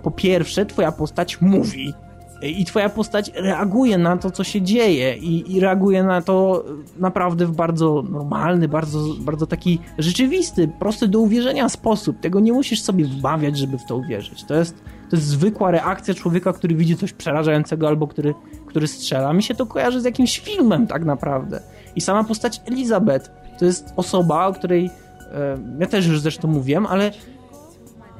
[0.05, 1.93] Po pierwsze, twoja postać mówi
[2.41, 6.65] i twoja postać reaguje na to, co się dzieje i, i, reaguje na to
[6.97, 12.19] naprawdę w bardzo normalny, bardzo, bardzo taki rzeczywisty, prosty do uwierzenia sposób.
[12.19, 14.43] Tego nie musisz sobie wmawiać, żeby w to uwierzyć.
[14.43, 18.33] To jest to jest zwykła reakcja człowieka, który widzi coś przerażającego albo który,
[18.65, 19.33] który strzela.
[19.33, 21.61] Mi się to kojarzy z jakimś filmem tak naprawdę.
[21.95, 24.89] I sama postać Elizabeth to jest osoba, o której
[25.33, 27.11] e, ja też już zresztą mówiłem, ale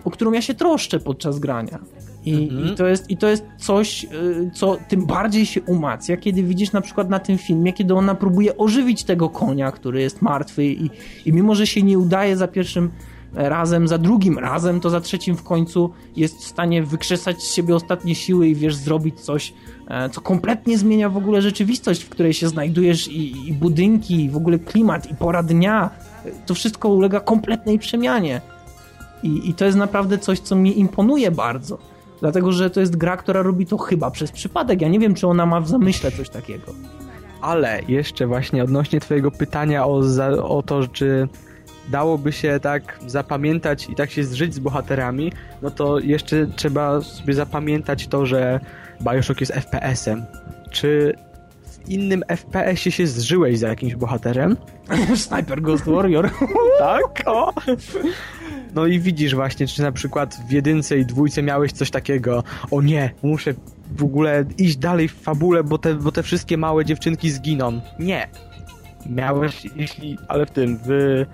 [0.06, 1.80] o którą ja się troszczę podczas grania.
[2.26, 2.74] I, mhm.
[2.74, 4.08] i, to, jest, I to jest coś, e,
[4.54, 8.58] co tym bardziej się umacnia, kiedy widzisz na przykład na tym filmie, kiedy ona próbuje
[8.58, 10.89] ożywić tego konia, który jest martwy i,
[11.26, 12.91] i mimo, że się nie udaje za pierwszym
[13.34, 17.76] razem, za drugim razem, to za trzecim w końcu jest w stanie wykrzesać z siebie
[17.76, 19.54] ostatnie siły i wiesz, zrobić coś,
[19.88, 24.30] e, co kompletnie zmienia w ogóle rzeczywistość, w której się znajdujesz i, i budynki, i
[24.30, 25.89] w ogóle klimat, i pora dnia.
[26.46, 28.41] To wszystko ulega kompletnej przemianie.
[29.23, 31.78] I, I to jest naprawdę coś, co mi imponuje bardzo.
[32.19, 34.82] Dlatego, że to jest gra, która robi to chyba przez przypadek.
[34.82, 36.73] Ja nie wiem, czy ona ma w zamyśle coś takiego.
[37.41, 41.28] Ale jeszcze właśnie odnośnie twojego pytania o, za, o to, czy
[41.89, 47.34] dałoby się tak zapamiętać i tak się zżyć z bohaterami, no to jeszcze trzeba sobie
[47.34, 48.60] zapamiętać to, że
[49.01, 50.25] Bioshock jest FPS-em.
[50.71, 51.15] Czy
[51.89, 54.58] innym FPS-ie się zżyłeś za jakimś bohaterem?
[55.15, 56.30] Sniper Ghost Warrior.
[56.80, 57.24] tak?
[57.26, 57.54] O!
[58.76, 62.82] No i widzisz właśnie, czy na przykład w jedynce i dwójce miałeś coś takiego, o
[62.82, 63.54] nie, muszę
[63.98, 67.82] w ogóle iść dalej w fabule, bo te, bo te wszystkie małe dziewczynki zginą.
[68.00, 68.28] Nie.
[69.06, 71.26] Miałeś, jeśli, ale w tym, w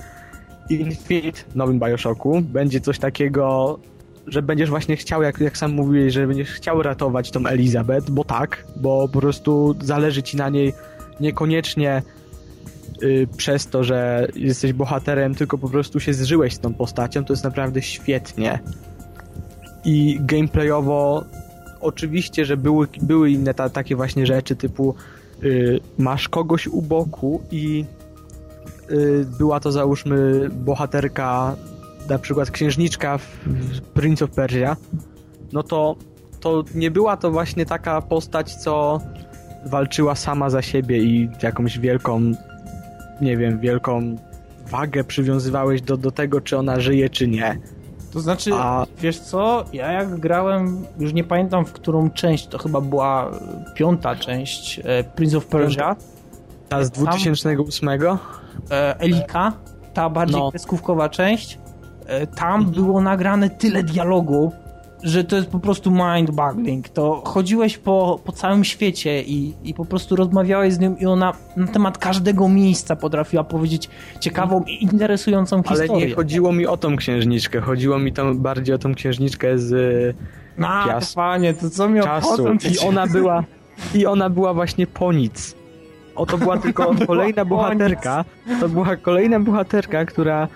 [0.70, 3.80] Infinite, nowym Bioshocku, będzie coś takiego,
[4.28, 8.24] że będziesz właśnie chciał, jak, jak sam mówiłeś, że będziesz chciał ratować tą Elizabeth, bo
[8.24, 10.74] tak, bo po prostu zależy ci na niej
[11.20, 12.02] niekoniecznie
[13.04, 17.34] y, przez to, że jesteś bohaterem, tylko po prostu się zżyłeś z tą postacią, to
[17.34, 18.60] jest naprawdę świetnie.
[19.86, 21.26] I gameplayowo
[21.82, 24.96] oczywiście, że były, były inne ta, takie właśnie rzeczy typu
[25.44, 27.86] y, masz kogoś u boku i
[28.92, 31.56] Y, była to załóżmy bohaterka,
[32.12, 33.40] na przykład księżniczka w
[33.94, 34.76] Prince of Persia,
[35.54, 35.96] no to,
[36.40, 39.02] to nie była to właśnie taka postać, co
[39.66, 42.22] walczyła sama za siebie i jakąś wielką,
[43.22, 44.16] nie wiem, wielką
[44.68, 47.60] wagę przywiązywałeś do, do tego, czy ona żyje, czy nie.
[48.14, 48.86] To znaczy, A...
[49.00, 53.32] wiesz co, ja jak grałem, już nie pamiętam w którą część, to chyba była
[53.76, 55.96] piąta część e, Prince of Persia.
[56.70, 57.90] Ta z 2008?
[57.90, 59.54] E, Elika,
[59.94, 60.52] ta bardziej no.
[60.52, 61.60] kreskówkowa część,
[62.36, 62.72] tam mhm.
[62.72, 64.52] było nagrane tyle dialogu,
[65.04, 66.90] że to jest po prostu mind-boggling.
[66.90, 71.34] To chodziłeś po, po całym świecie i, i po prostu rozmawiałeś z nią i ona
[71.58, 75.92] na temat każdego miejsca potrafiła powiedzieć ciekawą i interesującą historię.
[75.92, 79.74] Ale nie chodziło mi o tą księżniczkę, chodziło mi tam bardziej o tą księżniczkę z
[80.64, 81.14] A, pias...
[81.14, 82.46] panie, to co mi czasu.
[82.72, 83.44] I ona była
[83.94, 85.56] i ona była właśnie po nic.
[86.16, 88.26] O, to była tylko kolejna bohaterka.
[88.60, 90.48] To była kolejna bohaterka, która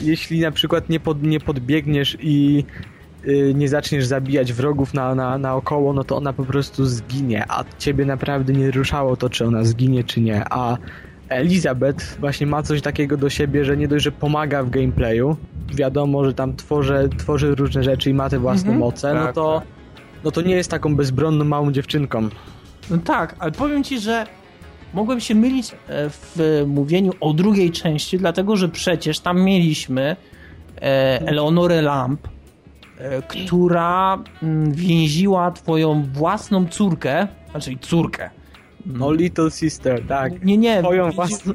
[0.00, 2.64] jeśli na przykład nie, pod, nie podbiegniesz i
[3.28, 7.64] y, nie zaczniesz zabijać wrogów na, na, naokoło, no to ona po prostu zginie, a
[7.78, 10.44] ciebie naprawdę nie ruszało to, czy ona zginie, czy nie.
[10.50, 10.76] A
[11.28, 15.36] Elizabeth właśnie ma coś takiego do siebie, że nie dość, że pomaga w gameplayu,
[15.74, 18.78] wiadomo, że tam tworzy, tworzy różne rzeczy i ma te własne mhm.
[18.78, 19.68] moce, no tak, to, tak.
[20.24, 22.28] no to nie jest taką bezbronną małą dziewczynką.
[22.90, 24.26] No tak, ale powiem ci, że
[24.94, 25.76] mogłem się mylić e,
[26.10, 30.16] w mówieniu o drugiej części, dlatego że przecież tam mieliśmy
[30.76, 32.28] e, Eleonorę Lamp,
[32.98, 38.30] e, która mm, więziła twoją własną córkę, znaczy córkę.
[38.86, 40.44] No Little Sister, tak.
[40.44, 40.80] Nie, nie.
[40.80, 41.52] Twoją własną...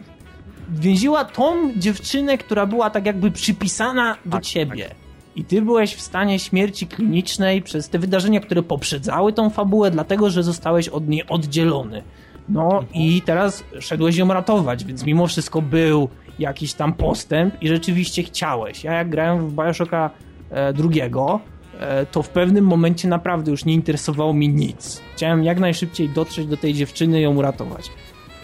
[0.70, 4.88] Więziła tą dziewczynę, która była tak jakby przypisana do tak, ciebie.
[4.88, 4.98] Tak.
[5.36, 10.30] I ty byłeś w stanie śmierci klinicznej przez te wydarzenia, które poprzedzały tą fabułę, dlatego
[10.30, 12.04] że zostałeś od niej oddzielony.
[12.50, 18.24] No i teraz szedłeś ją ratować, więc mimo wszystko był jakiś tam postęp i rzeczywiście
[18.24, 18.84] chciałeś.
[18.84, 20.10] Ja jak grałem w Bioshocka
[20.50, 21.40] e, drugiego,
[21.80, 25.02] e, to w pewnym momencie naprawdę już nie interesowało mi nic.
[25.16, 27.92] Chciałem jak najszybciej dotrzeć do tej dziewczyny i ją uratować.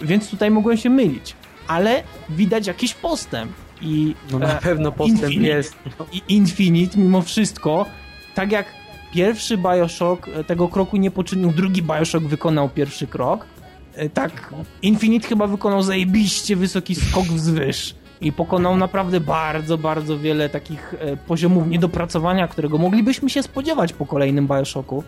[0.02, 1.34] Więc tutaj mogłem się mylić.
[1.68, 3.52] Ale widać jakiś postęp.
[3.80, 5.76] I, no na e, pewno postęp Infinite, jest.
[6.12, 7.86] I Infinite mimo wszystko,
[8.34, 8.66] tak jak
[9.12, 13.46] pierwszy Bioshock tego kroku nie poczynił, drugi Bioshock wykonał pierwszy krok.
[13.96, 20.48] E, tak, Infinite chyba wykonał zajebiście wysoki skok wzwyż i pokonał naprawdę bardzo, bardzo wiele
[20.48, 25.04] takich e, poziomów niedopracowania, którego moglibyśmy się spodziewać po kolejnym Bioshocku.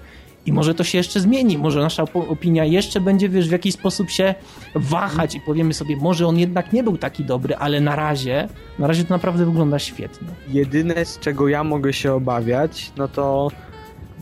[0.46, 4.10] I może to się jeszcze zmieni, może nasza opinia jeszcze będzie, wiesz, w jakiś sposób
[4.10, 4.34] się
[4.74, 8.86] wahać i powiemy sobie, może on jednak nie był taki dobry, ale na razie, na
[8.86, 10.28] razie to naprawdę wygląda świetnie.
[10.48, 13.50] Jedyne, z czego ja mogę się obawiać, no to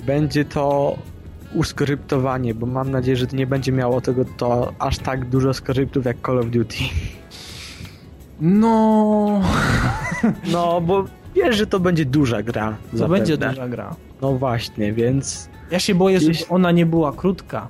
[0.06, 0.96] będzie to
[1.56, 6.04] uskryptowanie, bo mam nadzieję, że to nie będzie miało tego to aż tak dużo skryptów
[6.04, 6.84] jak Call of Duty.
[8.40, 9.40] No...
[10.52, 11.04] No, bo
[11.34, 12.76] wiesz, że to będzie duża gra.
[12.90, 13.18] To zapewne.
[13.18, 13.96] będzie duża gra.
[14.22, 15.48] No właśnie, więc...
[15.70, 16.34] Ja się boję, Jeśli...
[16.34, 17.68] żeby ona nie była krótka.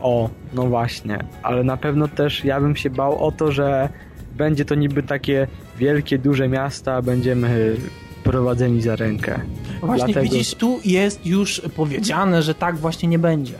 [0.00, 3.88] O, no właśnie, ale na pewno też ja bym się bał o to, że
[4.36, 5.46] będzie to niby takie
[5.78, 7.76] wielkie, duże miasta, będziemy
[8.24, 9.40] prowadzeni za rękę.
[9.82, 10.32] Właśnie Dlatego...
[10.32, 13.54] widzisz, tu jest już powiedziane, że tak właśnie nie będzie.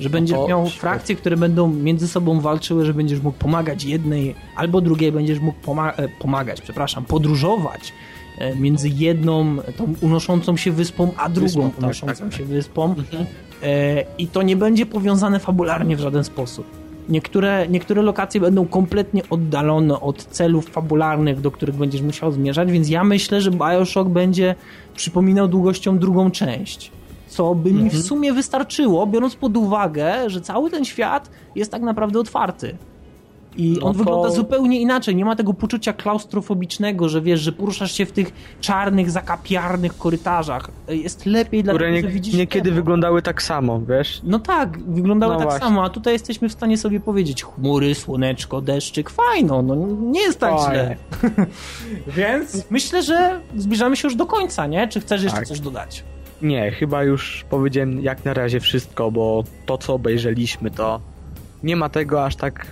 [0.00, 4.34] Że będziesz o, miał frakcje, które będą między sobą walczyły, że będziesz mógł pomagać jednej
[4.56, 7.92] albo drugiej, będziesz mógł poma e, pomagać, przepraszam, podróżować
[8.38, 12.44] e, między jedną, tą unoszącą się wyspą, a drugą wyspą, tak, unoszącą tak, tak, się
[12.44, 12.84] wyspą.
[12.84, 13.26] Mhm.
[13.62, 16.85] E, I to nie będzie powiązane fabularnie w żaden sposób.
[17.08, 22.88] Niektóre, niektóre lokacje będą kompletnie oddalone od celów fabularnych, do których będziesz musiał zmierzać, więc
[22.88, 24.54] ja myślę, że Bioshock będzie
[24.94, 26.92] przypominał długością drugą część.
[27.28, 28.02] Co by mi w mhm.
[28.02, 32.76] sumie wystarczyło, biorąc pod uwagę, że cały ten świat jest tak naprawdę otwarty.
[33.56, 33.98] I no on to...
[33.98, 35.16] wygląda zupełnie inaczej.
[35.16, 40.70] Nie ma tego poczucia klaustrofobicznego, że wiesz, że poruszasz się w tych czarnych, zakapiarnych korytarzach.
[40.88, 44.20] Jest lepiej dla Które nie, że widzisz niekiedy wyglądały tak samo, wiesz?
[44.24, 45.68] No tak, wyglądały no tak właśnie.
[45.68, 50.40] samo, a tutaj jesteśmy w stanie sobie powiedzieć chmury, słoneczko, deszczyk, fajno, no nie jest
[50.40, 50.96] tak źle.
[52.16, 54.88] Więc myślę, że zbliżamy się już do końca, nie?
[54.88, 55.48] Czy chcesz jeszcze tak.
[55.48, 56.04] coś dodać?
[56.42, 61.00] Nie, chyba już powiedziałem jak na razie wszystko, bo to co obejrzeliśmy to
[61.66, 62.66] nie ma tego aż tak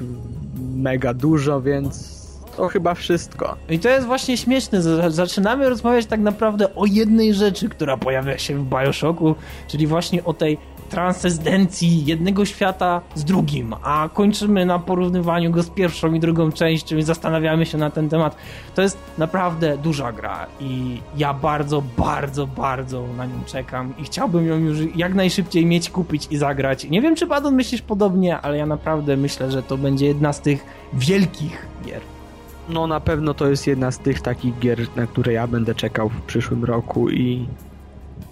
[0.74, 2.14] mega dużo, więc
[2.56, 3.56] to chyba wszystko.
[3.68, 4.82] I to jest właśnie śmieszne.
[5.10, 9.34] Zaczynamy rozmawiać tak naprawdę o jednej rzeczy, która pojawia się w Bioshocku,
[9.68, 10.58] czyli właśnie o tej
[10.94, 16.96] transcendencji jednego świata z drugim, a kończymy na porównywaniu go z pierwszą i drugą częścią
[16.96, 18.36] i zastanawiamy się na ten temat.
[18.74, 24.46] To jest naprawdę duża gra i ja bardzo, bardzo, bardzo na nią czekam i chciałbym
[24.46, 26.84] ją już jak najszybciej mieć, kupić i zagrać.
[26.84, 30.40] Nie wiem, czy Badon myślisz podobnie, ale ja naprawdę myślę, że to będzie jedna z
[30.40, 32.00] tych wielkich gier.
[32.68, 36.08] No na pewno to jest jedna z tych takich gier, na które ja będę czekał
[36.08, 37.46] w przyszłym roku i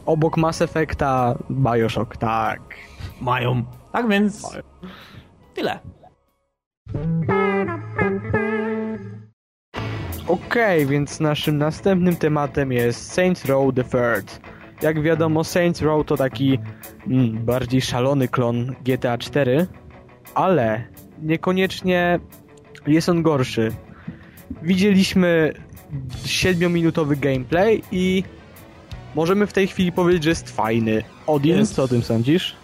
[0.07, 2.61] obok Mass Effecta Bioshock, tak.
[3.20, 3.64] Mają.
[3.92, 4.62] Tak więc Mają.
[5.55, 5.78] tyle.
[10.28, 14.40] Okej, okay, więc naszym następnym tematem jest Saints Row the Third.
[14.82, 16.59] Jak wiadomo, Saints Row to taki
[17.07, 19.66] mm, bardziej szalony klon GTA 4,
[20.34, 20.84] ale
[21.22, 22.20] niekoniecznie
[22.86, 23.72] jest on gorszy.
[24.62, 25.53] Widzieliśmy
[26.24, 28.24] 7-minutowy gameplay i
[29.14, 31.02] możemy w tej chwili powiedzieć, że jest fajny.
[31.26, 31.74] Odin, jest.
[31.74, 32.56] co o tym sądzisz?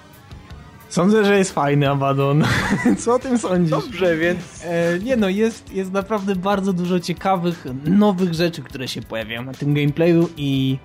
[0.88, 2.44] Sądzę, że jest fajny Abaddon.
[2.98, 3.70] Co o tym sądzisz?
[3.70, 4.64] Dobrze, więc...
[4.64, 9.52] E, nie no, jest, jest naprawdę bardzo dużo ciekawych, nowych rzeczy, które się pojawiają na
[9.52, 10.78] tym gameplayu i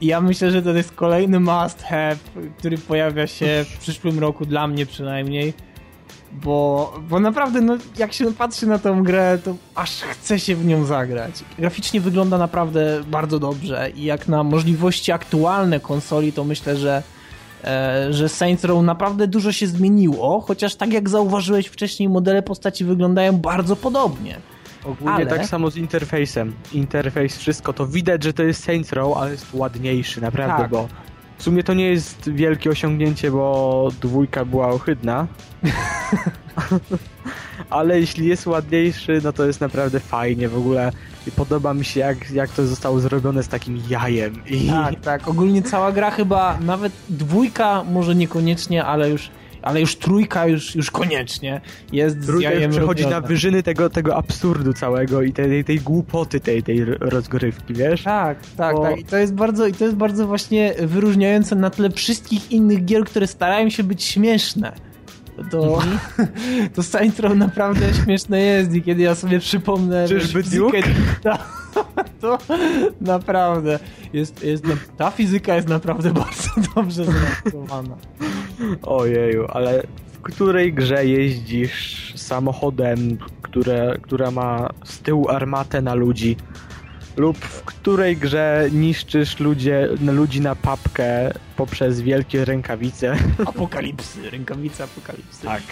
[0.00, 2.16] ja myślę, że to jest kolejny must have,
[2.58, 5.52] który pojawia się w przyszłym roku, dla mnie przynajmniej
[6.34, 10.66] bo, bo naprawdę, no, jak się patrzy na tę grę, to aż chce się w
[10.66, 11.44] nią zagrać.
[11.58, 17.02] Graficznie wygląda naprawdę bardzo dobrze i jak na możliwości aktualne konsoli, to myślę, że,
[17.64, 22.84] e, że Saints Row naprawdę dużo się zmieniło, chociaż tak jak zauważyłeś wcześniej, modele postaci
[22.84, 24.36] wyglądają bardzo podobnie.
[24.84, 25.26] Ogólnie ale...
[25.26, 26.54] tak samo z interfejsem.
[26.72, 30.70] Interfejs, wszystko to widać, że to jest Saints Row, ale jest ładniejszy, naprawdę, tak.
[30.70, 30.88] bo
[31.38, 35.26] w sumie to nie jest wielkie osiągnięcie, bo dwójka była ohydna.
[37.70, 40.92] Ale jeśli jest ładniejszy, no to jest naprawdę fajnie w ogóle.
[41.26, 44.42] I podoba mi się, jak, jak to zostało zrobione z takim jajem.
[44.46, 44.68] I...
[44.68, 45.28] Tak, tak.
[45.28, 49.30] Ogólnie cała gra chyba, nawet dwójka może niekoniecznie, ale już
[49.64, 51.60] ale już trójka już, już koniecznie
[51.92, 56.62] jest Trójka już przechodzi na wyżyny tego, tego absurdu całego i tej, tej, głupoty tej,
[56.62, 58.02] tej rozgrywki, wiesz?
[58.02, 58.82] Tak, tak, Bo...
[58.82, 58.98] tak.
[58.98, 63.04] I to jest bardzo, i to jest bardzo właśnie wyróżniające na tle wszystkich innych gier,
[63.04, 64.72] które starają się być śmieszne
[65.50, 65.98] to, mhm.
[66.74, 70.78] to Saints Row naprawdę śmieszne jest i kiedy ja sobie przypomnę Czyżby fizykę,
[71.22, 71.38] ta,
[72.20, 72.38] to
[73.00, 73.78] naprawdę
[74.12, 74.64] jest, jest,
[74.96, 77.96] ta fizyka jest naprawdę bardzo dobrze zrealizowana.
[78.82, 79.82] Ojeju, ale
[80.12, 86.36] w której grze jeździsz samochodem, które, która ma z tyłu armatę na ludzi
[87.16, 93.16] lub w której grze niszczysz ludzie, ludzi na papkę poprzez wielkie rękawice.
[93.46, 95.44] Apokalipsy, rękawice apokalipsy.
[95.44, 95.62] Tak.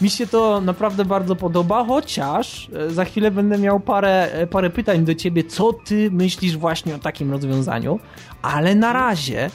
[0.00, 4.70] Mi się to naprawdę bardzo podoba, chociaż e, za chwilę będę miał parę, e, parę
[4.70, 8.00] pytań do ciebie, co ty myślisz właśnie o takim rozwiązaniu,
[8.42, 9.50] ale na razie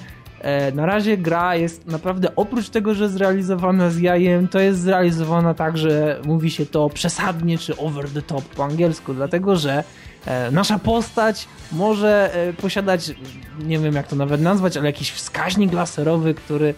[0.74, 5.78] na razie gra jest naprawdę, oprócz tego, że zrealizowana z jajem, to jest zrealizowana tak,
[5.78, 9.84] że mówi się to przesadnie czy over the top po angielsku, dlatego że
[10.52, 12.32] nasza postać może
[12.62, 13.12] posiadać,
[13.64, 16.74] nie wiem jak to nawet nazwać, ale jakiś wskaźnik laserowy, który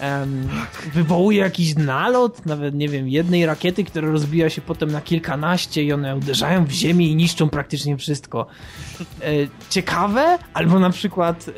[0.00, 0.48] um,
[0.94, 5.92] wywołuje jakiś nalot, nawet nie wiem, jednej rakiety, która rozbija się potem na kilkanaście i
[5.92, 8.46] one uderzają w ziemię i niszczą praktycznie wszystko.
[9.00, 9.30] E,
[9.70, 11.48] ciekawe, albo na przykład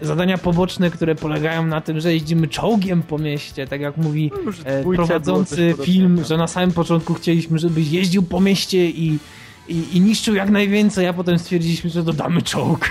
[0.00, 4.30] e, zadania poboczne, które polegają na tym, że jeździmy czołgiem po mieście, tak jak mówi
[4.44, 9.18] no, e, prowadzący film, że na samym początku chcieliśmy, żebyś jeździł po mieście i
[9.68, 12.90] i, i niszczył jak najwięcej, a potem stwierdziliśmy, że dodamy czołg.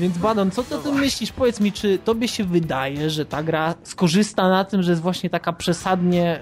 [0.00, 1.32] Więc Badon, co ty o tym myślisz?
[1.32, 5.30] Powiedz mi, czy tobie się wydaje, że ta gra skorzysta na tym, że jest właśnie
[5.30, 6.40] taka przesadnie,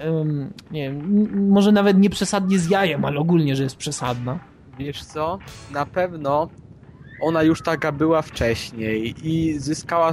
[0.71, 4.39] nie wiem, może nawet nie przesadnie z jajem, ale ogólnie, że jest przesadna?
[4.79, 5.39] Wiesz co?
[5.71, 6.49] Na pewno
[7.21, 10.11] ona już taka była wcześniej i zyskała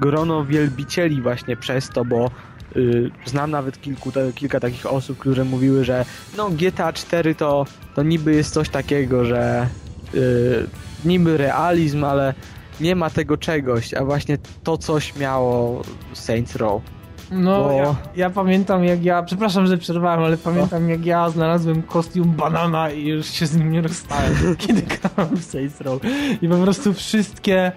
[0.00, 2.30] grono wielbicieli właśnie przez to, bo
[2.76, 6.04] y, znam nawet kilku, te, kilka takich osób, które mówiły, że
[6.36, 9.68] no GTA 4 to, to niby jest coś takiego, że
[10.14, 10.66] y,
[11.04, 12.34] niby realizm, ale
[12.80, 16.82] nie ma tego czegoś, a właśnie to coś miało Saints Row.
[17.30, 17.72] No, Bo...
[17.72, 22.90] ja, ja, pamiętam jak ja, przepraszam, że przerwałem, ale pamiętam jak ja znalazłem kostium banana
[22.90, 24.34] i już się z nim nie rozstałem,
[24.66, 26.00] kiedy grałem w Saints Row.
[26.42, 27.72] I po prostu wszystkie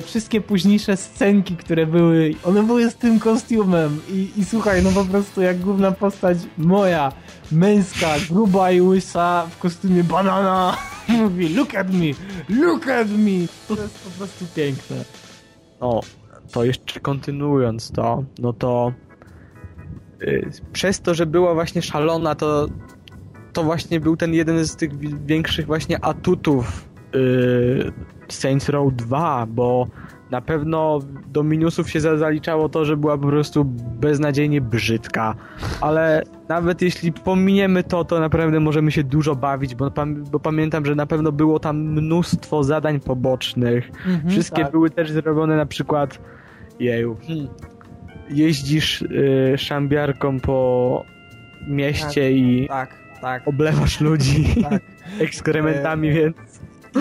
[0.00, 5.04] wszystkie późniejsze scenki, które były, one były z tym kostiumem i, i słuchaj, no po
[5.04, 7.12] prostu jak główna postać moja,
[7.52, 10.76] męska, gruba i łysa w kostiumie banana
[11.08, 12.06] mówi look at me,
[12.48, 13.48] look at me.
[13.68, 14.96] To jest po prostu piękne.
[15.80, 16.00] No,
[16.52, 18.92] to jeszcze kontynuując to, no to
[20.20, 22.68] yy, przez to, że była właśnie szalona, to
[23.52, 24.90] to właśnie był ten jeden z tych
[25.26, 27.92] większych właśnie atutów yy,
[28.28, 29.86] Saints Row 2, bo
[30.30, 33.64] na pewno do minusów się zaliczało to, że była po prostu
[34.00, 35.34] beznadziejnie brzydka,
[35.80, 39.90] ale nawet jeśli pominiemy to, to naprawdę możemy się dużo bawić, bo,
[40.30, 43.90] bo pamiętam, że na pewno było tam mnóstwo zadań pobocznych.
[44.06, 44.72] Mhm, Wszystkie tak.
[44.72, 46.18] były też zrobione na przykład
[46.80, 47.48] jeju, hmm,
[48.30, 51.04] jeździsz y, szambiarką po
[51.68, 53.48] mieście tak, i tak, tak.
[53.48, 54.82] oblewasz ludzi tak.
[55.26, 56.36] ekskrementami, e, więc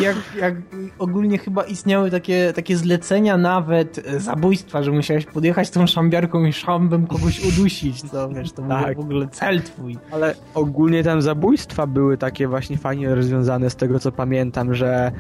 [0.02, 0.56] jak, jak
[1.00, 6.54] ogólnie chyba istniały takie, takie zlecenia nawet e, zabójstwa, że musiałeś podjechać tą szambiarką i
[6.54, 8.96] szambem kogoś udusić, co wiesz, to tak.
[8.96, 9.98] był w ogóle cel twój.
[10.12, 15.12] Ale ogólnie tam zabójstwa były takie właśnie fajnie rozwiązane z tego co pamiętam, że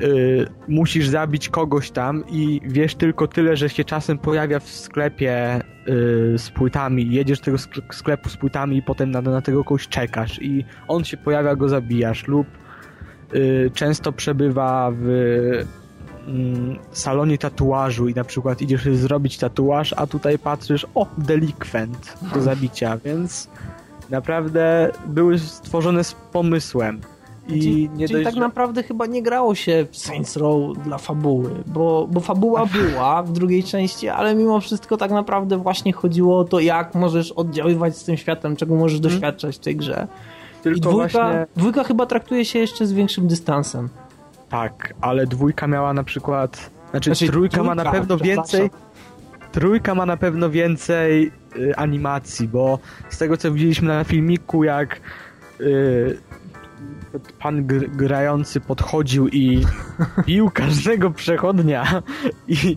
[0.00, 5.60] y, musisz zabić kogoś tam i wiesz tylko tyle, że się czasem pojawia w sklepie
[5.88, 7.58] y, z płytami, jedziesz do tego
[7.92, 11.68] sklepu z płytami i potem na, na tego kogoś czekasz i on się pojawia, go
[11.68, 12.46] zabijasz lub
[13.74, 15.06] często przebywa w
[16.28, 22.42] mm, salonie tatuażu i na przykład idziesz zrobić tatuaż, a tutaj patrzysz, o, delikwent do
[22.42, 23.48] zabicia, więc
[24.10, 27.00] naprawdę były stworzone z pomysłem.
[27.48, 30.98] I czyli, nie czyli dość, tak naprawdę chyba nie grało się w Saints Row dla
[30.98, 36.38] fabuły, bo, bo fabuła była w drugiej części, ale mimo wszystko tak naprawdę właśnie chodziło
[36.38, 39.12] o to, jak możesz oddziaływać z tym światem, czego możesz hmm.
[39.12, 40.06] doświadczać w tej grze.
[40.66, 41.46] Tylko I dwójka, właśnie...
[41.56, 43.88] dwójka chyba traktuje się jeszcze z większym dystansem.
[44.48, 46.70] Tak, ale dwójka miała na przykład...
[46.90, 48.70] Znaczy, znaczy trójka, trójka, ma na pewno więcej...
[49.52, 55.00] Trójka ma na pewno więcej y, animacji, bo z tego co widzieliśmy na filmiku, jak
[55.60, 56.18] y,
[57.38, 59.64] pan gr grający podchodził i
[60.26, 62.02] bił każdego przechodnia
[62.48, 62.76] i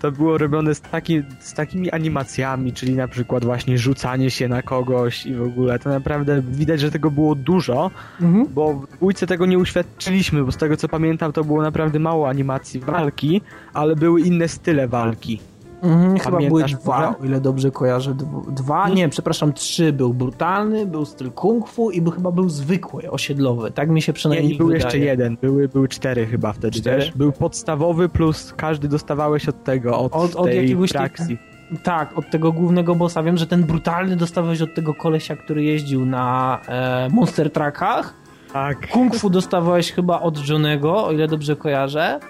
[0.00, 4.62] to było robione z, taki, z takimi animacjami, czyli na przykład właśnie rzucanie się na
[4.62, 8.46] kogoś i w ogóle to naprawdę widać, że tego było dużo, mhm.
[8.54, 12.28] bo w dwójce tego nie uświadczyliśmy, bo z tego co pamiętam to było naprawdę mało
[12.28, 13.40] animacji walki,
[13.72, 15.40] ale były inne style walki.
[15.84, 18.14] Mhm, chyba były dwa, o ile dobrze kojarzę.
[18.48, 18.96] Dwa, hmm.
[18.96, 19.92] nie, przepraszam, trzy.
[19.92, 23.70] Był brutalny, był styl kung fu i był, chyba był zwykły, osiedlowy.
[23.70, 24.84] Tak mi się przynajmniej nie, był wydaje.
[24.84, 25.36] jeszcze jeden.
[25.42, 27.02] Były, były cztery chyba wtedy cztery?
[27.02, 27.12] też.
[27.12, 31.38] Był podstawowy plus każdy dostawałeś od tego, od, od, od tej jakiegoś frakcji.
[31.82, 33.22] Tak, od tego głównego bossa.
[33.22, 38.14] Wiem, że ten brutalny dostawałeś od tego kolesia, który jeździł na e, Monster Truckach.
[38.52, 38.88] Tak.
[38.88, 42.20] Kung Fu dostawałeś chyba od Johnego, o ile dobrze kojarzę.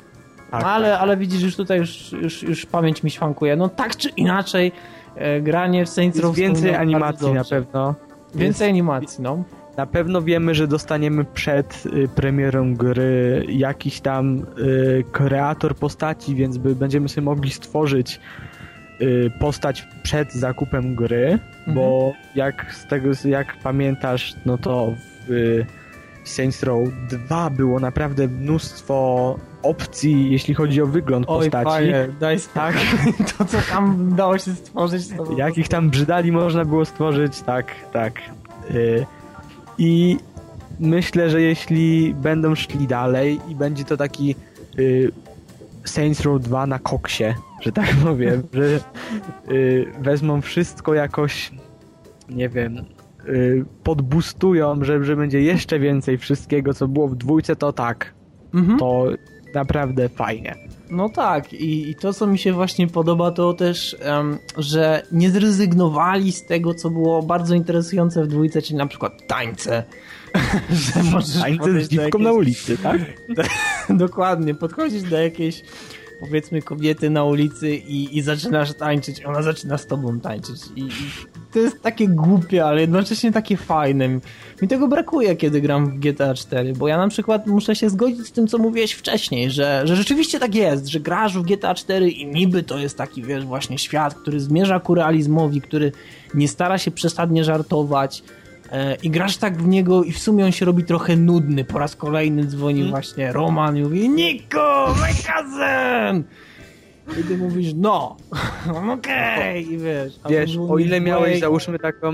[0.51, 1.01] Tak, ale, tak.
[1.01, 3.57] ale widzisz, już tutaj już, już, już pamięć mi świankuje.
[3.57, 4.73] No tak czy inaczej,
[5.17, 7.95] e, granie w Saints Row więcej animacji na pewno.
[8.35, 9.45] Więcej jest, animacji, no.
[9.77, 16.59] Na pewno wiemy, że dostaniemy przed y, premierą gry jakiś tam y, kreator postaci, więc
[16.59, 18.21] by, będziemy sobie mogli stworzyć
[19.01, 21.75] y, postać przed zakupem gry, mhm.
[21.75, 24.95] bo jak z tego, jak pamiętasz, no to
[25.29, 25.65] w
[26.25, 31.85] Saints Row 2 było naprawdę mnóstwo opcji, jeśli chodzi o wygląd Oj, postaci.
[31.85, 32.75] Fire, daj tak.
[33.39, 35.09] to, co tam dało się stworzyć.
[35.09, 38.21] To Jakich tam brzydali można było stworzyć, tak, tak.
[38.71, 39.07] Y,
[39.79, 40.19] I
[40.81, 44.35] myślę, że jeśli będą szli dalej i będzie to taki
[44.79, 45.13] y,
[45.85, 47.25] Saints Row 2 na koksie,
[47.61, 48.81] że tak powiem, że
[49.51, 51.51] y, wezmą wszystko jakoś,
[52.29, 52.85] nie wiem,
[53.83, 58.15] podbustują, że, że będzie jeszcze więcej wszystkiego, co było w dwójce, to tak.
[58.55, 58.79] Mhm.
[58.79, 59.07] To
[59.55, 60.55] naprawdę fajnie.
[60.91, 65.31] No tak, I, i, to co mi się właśnie podoba, to też, um, że nie
[65.31, 69.85] zrezygnowali z tego, co było bardzo interesujące w dwójce, czyli na przykład tańce.
[70.95, 72.23] że możesz tańce z dziwką jakieś...
[72.23, 73.01] na ulicy, tak?
[73.89, 75.63] Dokładnie, podchodzisz do jakiejś
[76.21, 80.91] powiedzmy kobiety na ulicy i, i zaczynasz tańczyć, ona zaczyna z tobą tańczyć i, i
[81.55, 84.09] to jest takie głupie, ale jednocześnie takie fajne.
[84.63, 88.27] Mi tego brakuje, kiedy gram w GTA 4, bo ja na przykład muszę się zgodzić
[88.27, 92.11] z tym, co mówiłeś wcześniej, że, że rzeczywiście tak jest, że grasz w GTA 4
[92.11, 95.93] i niby to jest taki, wiesz, właśnie świat, który zmierza ku realizmowi, który
[96.35, 98.23] nie stara się przesadnie żartować,
[98.73, 101.65] e, i grasz tak w niego i w sumie on się robi trochę nudny.
[101.65, 102.91] Po raz kolejny dzwoni hmm.
[102.91, 106.25] właśnie Roman i mówi Niko, my cousin!
[107.21, 108.17] I ty mówisz, no,
[108.93, 109.61] okej, okay.
[109.61, 110.21] i wiesz.
[110.31, 112.13] Wiesz, o ile miałeś, załóżmy taką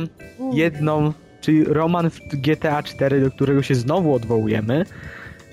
[0.52, 4.84] jedną, czyli Roman w GTA 4, do którego się znowu odwołujemy,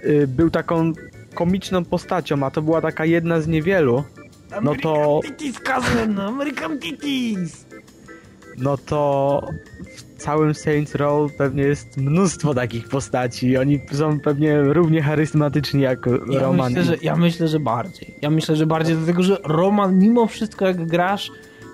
[0.03, 0.93] yy, był taką
[1.33, 4.03] komiczną postacią, a to była taka jedna z niewielu,
[4.61, 4.93] no to...
[4.93, 7.65] American Titties, cousin, American Titties!
[8.57, 9.41] No to
[10.17, 13.57] całym Saints Row pewnie jest mnóstwo takich postaci.
[13.57, 16.73] Oni są pewnie równie charyzmatyczni jak ja Roman.
[16.73, 18.15] Myślę, że, ja myślę, że bardziej.
[18.21, 21.31] Ja myślę, że bardziej dlatego, że Roman mimo wszystko jak grasz,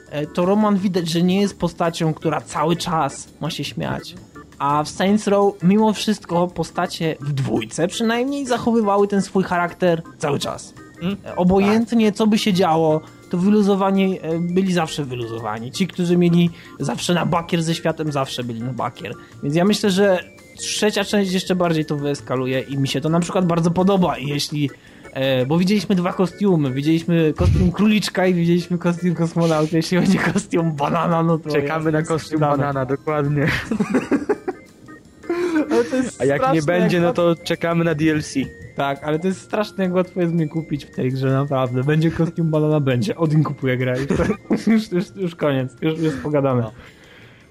[0.10, 4.16] e, to Roman widać, że nie jest postacią, która cały czas ma się śmiać.
[4.60, 10.40] A w Saints Row mimo wszystko postacie w dwójce przynajmniej zachowywały ten swój charakter cały
[10.40, 10.74] czas.
[11.00, 11.18] Hmm?
[11.36, 13.02] Obojętnie co by się działo,
[13.34, 15.72] to wyluzowani e, byli zawsze wyluzowani.
[15.72, 19.14] Ci, którzy mieli zawsze na bakier ze światem, zawsze byli na bakier.
[19.44, 20.24] Więc ja myślę, że
[20.58, 24.18] trzecia część jeszcze bardziej to wyeskaluje i mi się to na przykład bardzo podoba.
[24.18, 24.70] Jeśli
[25.14, 26.72] e, bo widzieliśmy dwa kostiumy.
[26.72, 29.76] Widzieliśmy kostium króliczka i widzieliśmy kostium kosmonauty.
[29.76, 31.50] Jeśli będzie kostium banana, no to.
[31.50, 33.48] Czekamy na kostium banana, dokładnie.
[36.20, 38.34] A jak nie będzie, no to czekamy na DLC.
[38.76, 41.84] Tak, ale to jest straszne, jak łatwo jest mnie kupić w tej grze, naprawdę.
[41.84, 43.16] Będzie kostium banana, będzie.
[43.16, 44.08] Odin kupuje grę i
[44.72, 46.62] już, już, już koniec, już jest pogadane.
[46.62, 46.72] No.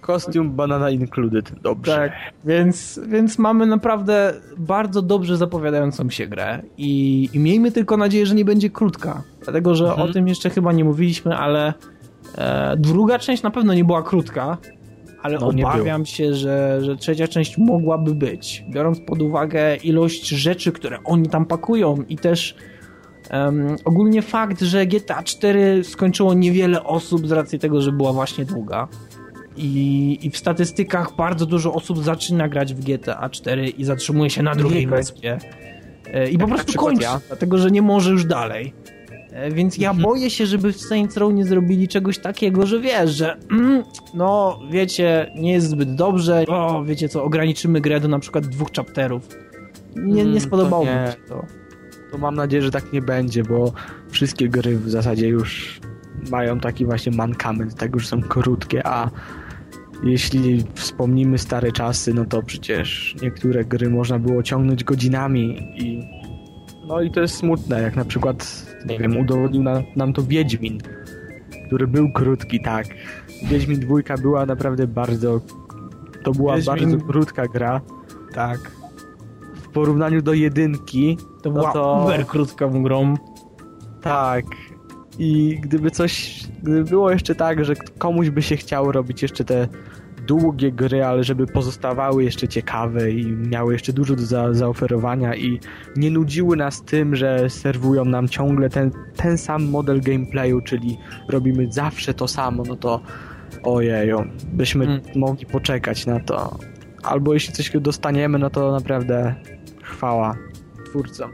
[0.00, 1.96] Kostium banana included, dobrze.
[1.96, 2.12] Tak,
[2.44, 8.34] więc, więc mamy naprawdę bardzo dobrze zapowiadającą się grę i, i miejmy tylko nadzieję, że
[8.34, 10.08] nie będzie krótka, dlatego, że mhm.
[10.08, 11.74] o tym jeszcze chyba nie mówiliśmy, ale
[12.38, 14.58] e, druga część na pewno nie była krótka,
[15.22, 18.64] ale no, obawiam się, że, że trzecia część mogłaby być.
[18.68, 22.54] Biorąc pod uwagę ilość rzeczy, które oni tam pakują i też
[23.30, 28.44] um, ogólnie fakt, że GTA 4 skończyło niewiele osób z racji tego, że była właśnie
[28.44, 28.88] długa.
[29.56, 34.42] I, I w statystykach bardzo dużo osób zaczyna grać w GTA 4 i zatrzymuje się
[34.42, 35.38] na drugiej wyspie.
[36.06, 37.20] E, I po prostu kończy, ja.
[37.28, 38.74] dlatego że nie może już dalej.
[39.32, 40.08] E, więc ja mhm.
[40.08, 43.82] boję się, żeby w Saints Row nie zrobili czegoś takiego, że wiesz, że mm,
[44.14, 48.68] no wiecie, nie jest zbyt dobrze, o wiecie co, ograniczymy grę do na przykład dwóch
[48.76, 49.28] chapterów.
[49.96, 51.46] Nie, nie mm, spodobało mi się to.
[52.12, 53.72] To mam nadzieję, że tak nie będzie, bo
[54.10, 55.80] wszystkie gry w zasadzie już
[56.30, 59.10] mają taki właśnie mankament, tak już są krótkie, a
[60.02, 66.02] jeśli wspomnimy stare czasy, no to przecież niektóre gry można było ciągnąć godzinami i
[66.86, 70.78] no i to jest smutne, jak na przykład, nie wiem, udowodnił na, nam to Wiedźmin,
[71.66, 72.86] który był krótki, tak.
[73.44, 75.40] Wiedźmin dwójka była naprawdę bardzo,
[76.24, 76.76] to była Wiedźmin...
[76.76, 77.80] bardzo krótka gra.
[78.34, 78.58] Tak.
[79.54, 82.02] W porównaniu do jedynki, to no była to...
[82.04, 83.14] uber krótką grą.
[84.00, 84.44] Tak.
[85.18, 89.68] I gdyby coś, gdyby było jeszcze tak, że komuś by się chciało robić jeszcze te
[90.32, 95.60] długie gry, ale żeby pozostawały jeszcze ciekawe i miały jeszcze dużo do za, zaoferowania i
[95.96, 101.72] nie nudziły nas tym, że serwują nam ciągle ten, ten sam model gameplayu, czyli robimy
[101.72, 103.00] zawsze to samo, no to
[103.62, 105.02] ojeju, byśmy hmm.
[105.16, 106.58] mogli poczekać na to.
[107.02, 109.34] Albo jeśli coś dostaniemy, no to naprawdę
[109.82, 110.36] chwała
[110.86, 111.30] twórcom.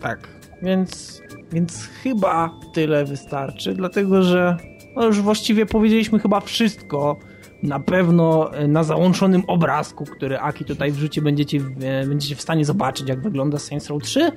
[0.00, 0.28] Tak,
[0.62, 1.22] więc,
[1.52, 4.56] więc chyba tyle wystarczy, dlatego że
[4.96, 7.18] no już właściwie powiedzieliśmy chyba wszystko,
[7.64, 11.60] na pewno na załączonym obrazku, który Aki tutaj wrzuci, będziecie,
[12.06, 14.32] będziecie w stanie zobaczyć, jak wygląda Saints Row 3.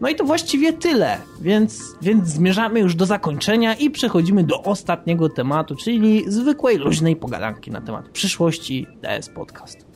[0.00, 5.28] No i to właściwie tyle, więc, więc zmierzamy już do zakończenia i przechodzimy do ostatniego
[5.28, 9.90] tematu, czyli zwykłej, luźnej pogadanki na temat przyszłości DS Podcast.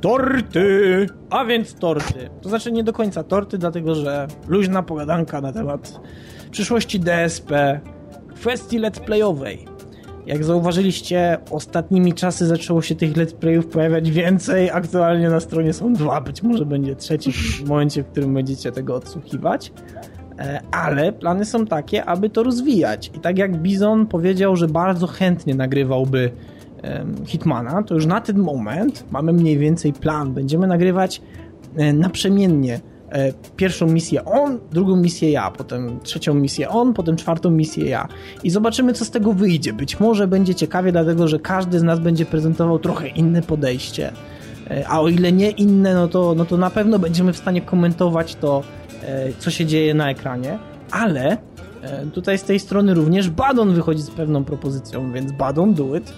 [0.00, 1.06] Torty!
[1.30, 2.30] A więc torty.
[2.42, 6.00] To znaczy nie do końca torty, dlatego że luźna pogadanka na temat
[6.50, 7.80] przyszłości DSP,
[8.34, 9.64] kwestii let's playowej.
[10.26, 14.70] Jak zauważyliście, ostatnimi czasy zaczęło się tych let's playów pojawiać więcej.
[14.70, 18.94] Aktualnie na stronie są dwa, być może będzie trzeci w momencie, w którym będziecie tego
[18.94, 19.72] odsłuchiwać.
[20.38, 23.10] E, ale plany są takie, aby to rozwijać.
[23.14, 26.30] I tak jak Bizon powiedział, że bardzo chętnie nagrywałby
[27.26, 30.32] Hitmana, to już na ten moment mamy mniej więcej plan.
[30.32, 31.22] Będziemy nagrywać
[31.76, 37.50] e, naprzemiennie e, pierwszą misję on, drugą misję ja, potem trzecią misję on, potem czwartą
[37.50, 38.08] misję ja.
[38.44, 39.72] I zobaczymy, co z tego wyjdzie.
[39.72, 44.12] Być może będzie ciekawie, dlatego że każdy z nas będzie prezentował trochę inne podejście.
[44.70, 47.60] E, a o ile nie inne, no to, no to na pewno będziemy w stanie
[47.60, 48.62] komentować to,
[49.38, 50.58] co się dzieje na ekranie.
[50.90, 51.36] Ale
[52.14, 56.12] tutaj z tej strony również Badon wychodzi z pewną propozycją, więc Badon, do it.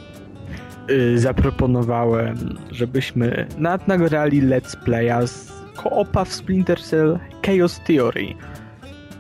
[0.91, 3.47] Y, zaproponowałem, żebyśmy
[3.87, 8.27] nagrali let's playa z koopa w Splinter Cell Chaos Theory.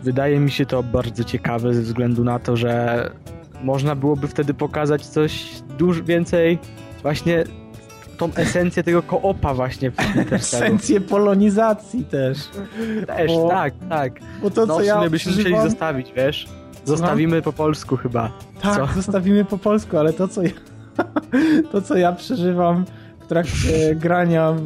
[0.02, 3.10] Wydaje mi się to bardzo ciekawe ze względu na to, że
[3.62, 5.46] można byłoby wtedy pokazać coś
[5.78, 6.58] dużo więcej
[7.02, 7.44] właśnie
[8.16, 9.96] tą esencję tego koopa właśnie w
[10.32, 12.38] Esencję polonizacji też.
[13.06, 14.20] Też, bo, tak, tak.
[14.42, 16.48] Bo to, no, co ja byśmy musieli zostawić, wiesz?
[16.84, 18.32] Zostawimy po polsku chyba.
[18.62, 18.94] Tak, co?
[18.94, 20.50] zostawimy po polsku, ale to, co ja
[21.72, 22.84] to, co ja przeżywam
[23.20, 24.62] w trakcie grania w,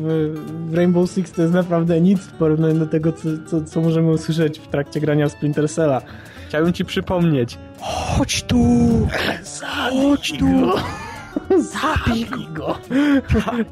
[0.70, 4.10] w, Rainbow Six, to jest naprawdę nic w porównaniu do tego, co, co, co możemy
[4.10, 6.02] usłyszeć w trakcie grania w Splinter Cella.
[6.48, 7.58] Chciałbym ci przypomnieć.
[7.80, 8.64] Chodź tu!
[9.90, 10.46] Chodź tu!
[11.58, 12.78] Zabij go!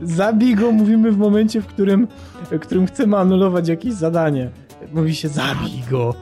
[0.02, 2.08] Zabij go mówimy w momencie, w którym,
[2.50, 4.50] w którym chcemy anulować jakieś zadanie.
[4.92, 6.14] Mówi się zabij go.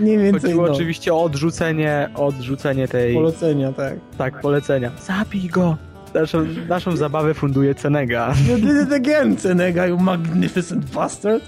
[0.00, 0.40] Nie więcej.
[0.40, 0.72] Chodziło no.
[0.72, 3.14] oczywiście o odrzucenie, odrzucenie tej...
[3.14, 3.94] Polecenia, tak.
[4.18, 4.90] Tak, polecenia.
[5.06, 5.76] Zabij go!
[6.14, 8.34] Naszą, naszą zabawę funduje Cenega.
[8.48, 11.44] You did it again, Cenega, you magnificent bastard.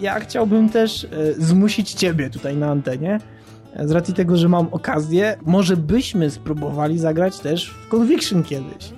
[0.00, 3.20] Ja chciałbym też e, zmusić ciebie tutaj na antenie,
[3.74, 8.92] e, z racji tego, że mam okazję, może byśmy spróbowali zagrać też w Conviction kiedyś.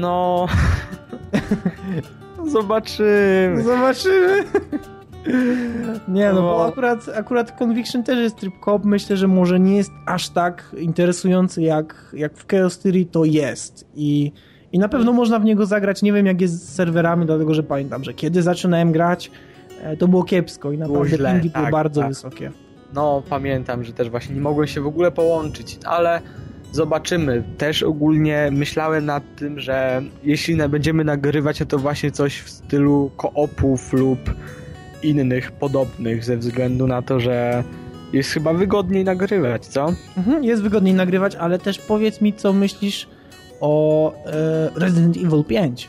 [0.00, 0.46] No...
[2.52, 3.62] Zobaczymy.
[3.62, 4.44] Zobaczymy.
[6.08, 8.84] Nie, no bo akurat, akurat Conviction też jest tryb cop.
[8.84, 13.86] Myślę, że może nie jest aż tak interesujący jak, jak w Chaos Theory to jest.
[13.94, 14.32] I,
[14.72, 16.02] I na pewno można w niego zagrać.
[16.02, 19.30] Nie wiem jak jest z serwerami, dlatego że pamiętam, że kiedy zaczynałem grać,
[19.82, 22.08] e, to było kiepsko i naprawdę było pingi tak, były bardzo tak.
[22.08, 22.52] wysokie.
[22.94, 26.20] No, pamiętam, że też właśnie nie mogłem się w ogóle połączyć, ale
[26.72, 27.42] zobaczymy.
[27.58, 33.92] Też ogólnie myślałem nad tym, że jeśli będziemy nagrywać, to właśnie coś w stylu koopów
[33.92, 34.18] lub
[35.02, 37.64] innych podobnych ze względu na to, że
[38.12, 39.92] jest chyba wygodniej nagrywać, co?
[40.16, 43.08] Mhm, jest wygodniej nagrywać, ale też powiedz mi, co myślisz
[43.60, 45.88] o e, Resident Evil 5.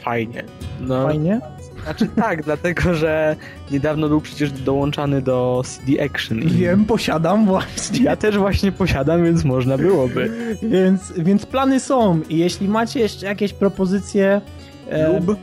[0.00, 0.44] Fajnie.
[0.80, 1.40] No, Fajnie?
[1.84, 3.36] Znaczy tak, dlatego że
[3.70, 6.38] niedawno był przecież dołączany do CD Action.
[6.38, 6.48] I...
[6.48, 8.02] Wiem, posiadam właśnie.
[8.02, 10.56] Ja też właśnie posiadam, więc można byłoby.
[10.62, 14.40] więc, więc plany są i jeśli macie jeszcze jakieś propozycje,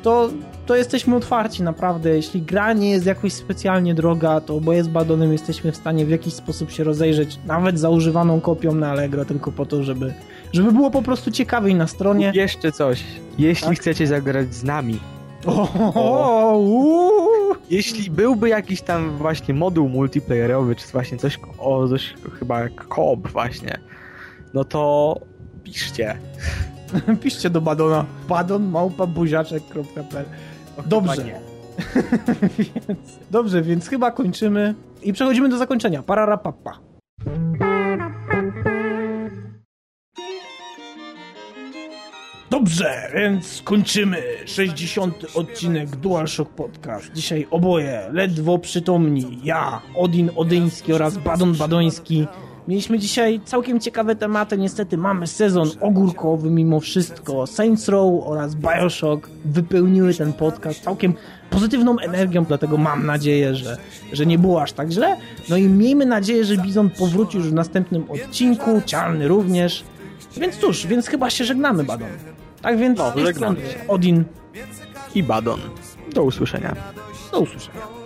[0.03, 0.29] to
[0.65, 2.09] to jesteśmy otwarci naprawdę.
[2.09, 6.09] Jeśli gra nie jest jakoś specjalnie droga, to oboje z Badonem jesteśmy w stanie w
[6.09, 10.13] jakiś sposób się rozejrzeć, nawet za używaną kopią na Allegro, tylko po to, żeby,
[10.53, 12.31] żeby było po prostu ciekawiej na stronie.
[12.35, 13.03] Jeszcze coś.
[13.37, 13.79] Jeśli tak?
[13.79, 14.99] chcecie zagrać z nami,
[15.45, 16.59] o,
[17.69, 23.27] Jeśli byłby jakiś tam właśnie moduł multiplayerowy, czy właśnie coś, o, coś chyba jak koop
[23.27, 23.77] właśnie,
[24.53, 25.15] no to
[25.63, 26.17] piszcie.
[27.21, 28.05] piszcie do Badona.
[28.29, 30.25] Badon małpa buziaczek.pl
[30.85, 31.23] Dobrze.
[32.87, 36.03] więc, dobrze, więc chyba kończymy i przechodzimy do zakończenia.
[36.03, 36.79] Pararapapa.
[42.49, 45.25] Dobrze, więc kończymy 60.
[45.35, 47.13] odcinek DualShock Podcast.
[47.13, 49.39] Dzisiaj oboje ledwo przytomni.
[49.43, 52.27] Ja, Odin Odyński oraz Badon Badoński
[52.67, 54.57] Mieliśmy dzisiaj całkiem ciekawe tematy.
[54.57, 57.47] Niestety mamy sezon ogórkowy mimo wszystko.
[57.47, 61.13] Saints Row oraz Bioshock wypełniły ten podcast całkiem
[61.49, 63.77] pozytywną energią, dlatego mam nadzieję, że,
[64.13, 65.17] że nie było aż tak źle.
[65.49, 69.83] No i miejmy nadzieję, że Bizon powróci już w następnym odcinku, Cialny również.
[70.37, 72.09] Więc cóż, więc chyba się żegnamy, Badon.
[72.61, 73.87] Tak więc no, żegnamy się.
[73.87, 74.23] Odin
[75.15, 75.59] i Badon.
[76.13, 76.75] Do usłyszenia.
[77.31, 78.02] Do usłyszenia.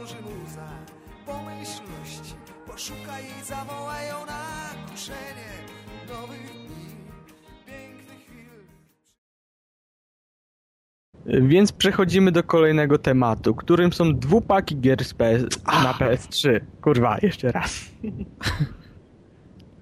[11.28, 16.60] Więc przechodzimy do kolejnego tematu, którym są dwupaki gier z PS na PS3.
[16.82, 17.84] Kurwa, jeszcze raz.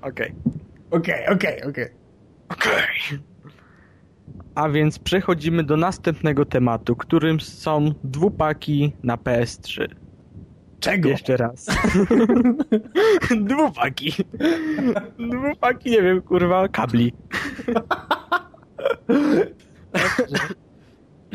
[0.01, 0.35] Okej.
[0.91, 1.87] Okej, okej, okej.
[2.49, 3.19] Okej.
[4.55, 9.87] A więc przechodzimy do następnego tematu, którym są dwupaki na PS3.
[10.79, 11.09] Czego?
[11.09, 11.65] Jeszcze raz.
[13.41, 14.13] dwupaki.
[15.19, 17.13] Dwupaki, nie wiem, kurwa, kabli.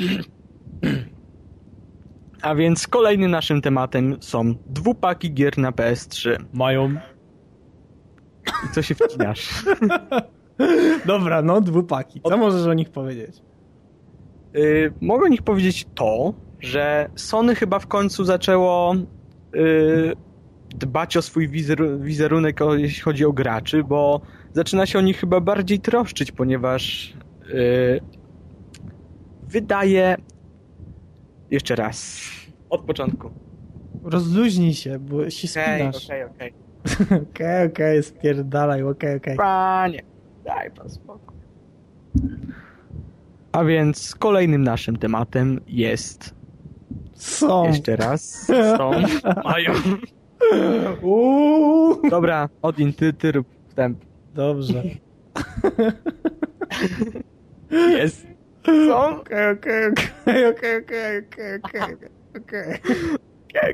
[2.43, 6.45] A więc kolejnym naszym tematem są dwupaki gier na PS3.
[6.53, 6.95] Mają.
[8.67, 9.65] I co się wcinasz?
[11.07, 12.21] Dobra, no dwupaki.
[12.29, 13.43] Co możesz o nich powiedzieć?
[14.55, 18.95] Yy, mogę o nich powiedzieć to, że Sony chyba w końcu zaczęło
[19.55, 20.13] yy,
[20.69, 24.21] dbać o swój wizeru wizerunek, jeśli chodzi o graczy, bo
[24.53, 27.15] zaczyna się o nich chyba bardziej troszczyć, ponieważ
[27.49, 28.01] yy,
[29.51, 30.17] wydaje...
[31.51, 32.21] Jeszcze raz.
[32.71, 33.31] Od początku.
[34.05, 36.07] Rozluźnij się, bo się spinasz.
[36.07, 36.53] okej, okej.
[37.31, 39.37] Okej, okej, spierdalaj, okej, okej.
[39.37, 40.03] Panie,
[40.45, 41.37] daj pan spokój.
[43.53, 46.35] A więc kolejnym naszym tematem jest
[47.15, 47.67] Są.
[47.67, 48.47] Jeszcze raz.
[48.77, 48.91] Są.
[49.45, 49.73] Mają.
[51.03, 52.09] Uuu.
[52.11, 54.05] Dobra, Odin, ty, ty rób wstęp.
[54.35, 54.83] Dobrze.
[57.99, 58.27] Jest.
[58.67, 59.21] Są.
[59.21, 61.59] Okej, okej, okej, okej, okej, okej, okej, okej.
[61.61, 62.01] Okej,
[62.37, 62.81] okej,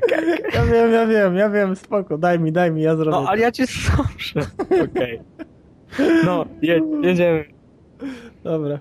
[0.03, 0.43] okej.
[0.53, 3.11] Ja wiem, ja wiem, ja wiem, spoko, daj mi, daj mi, ja zrobię.
[3.11, 4.39] No, ale ja cię słyszę.
[4.83, 5.21] Okej.
[6.25, 7.45] No, je, jedziemy.
[8.43, 8.79] Dobra.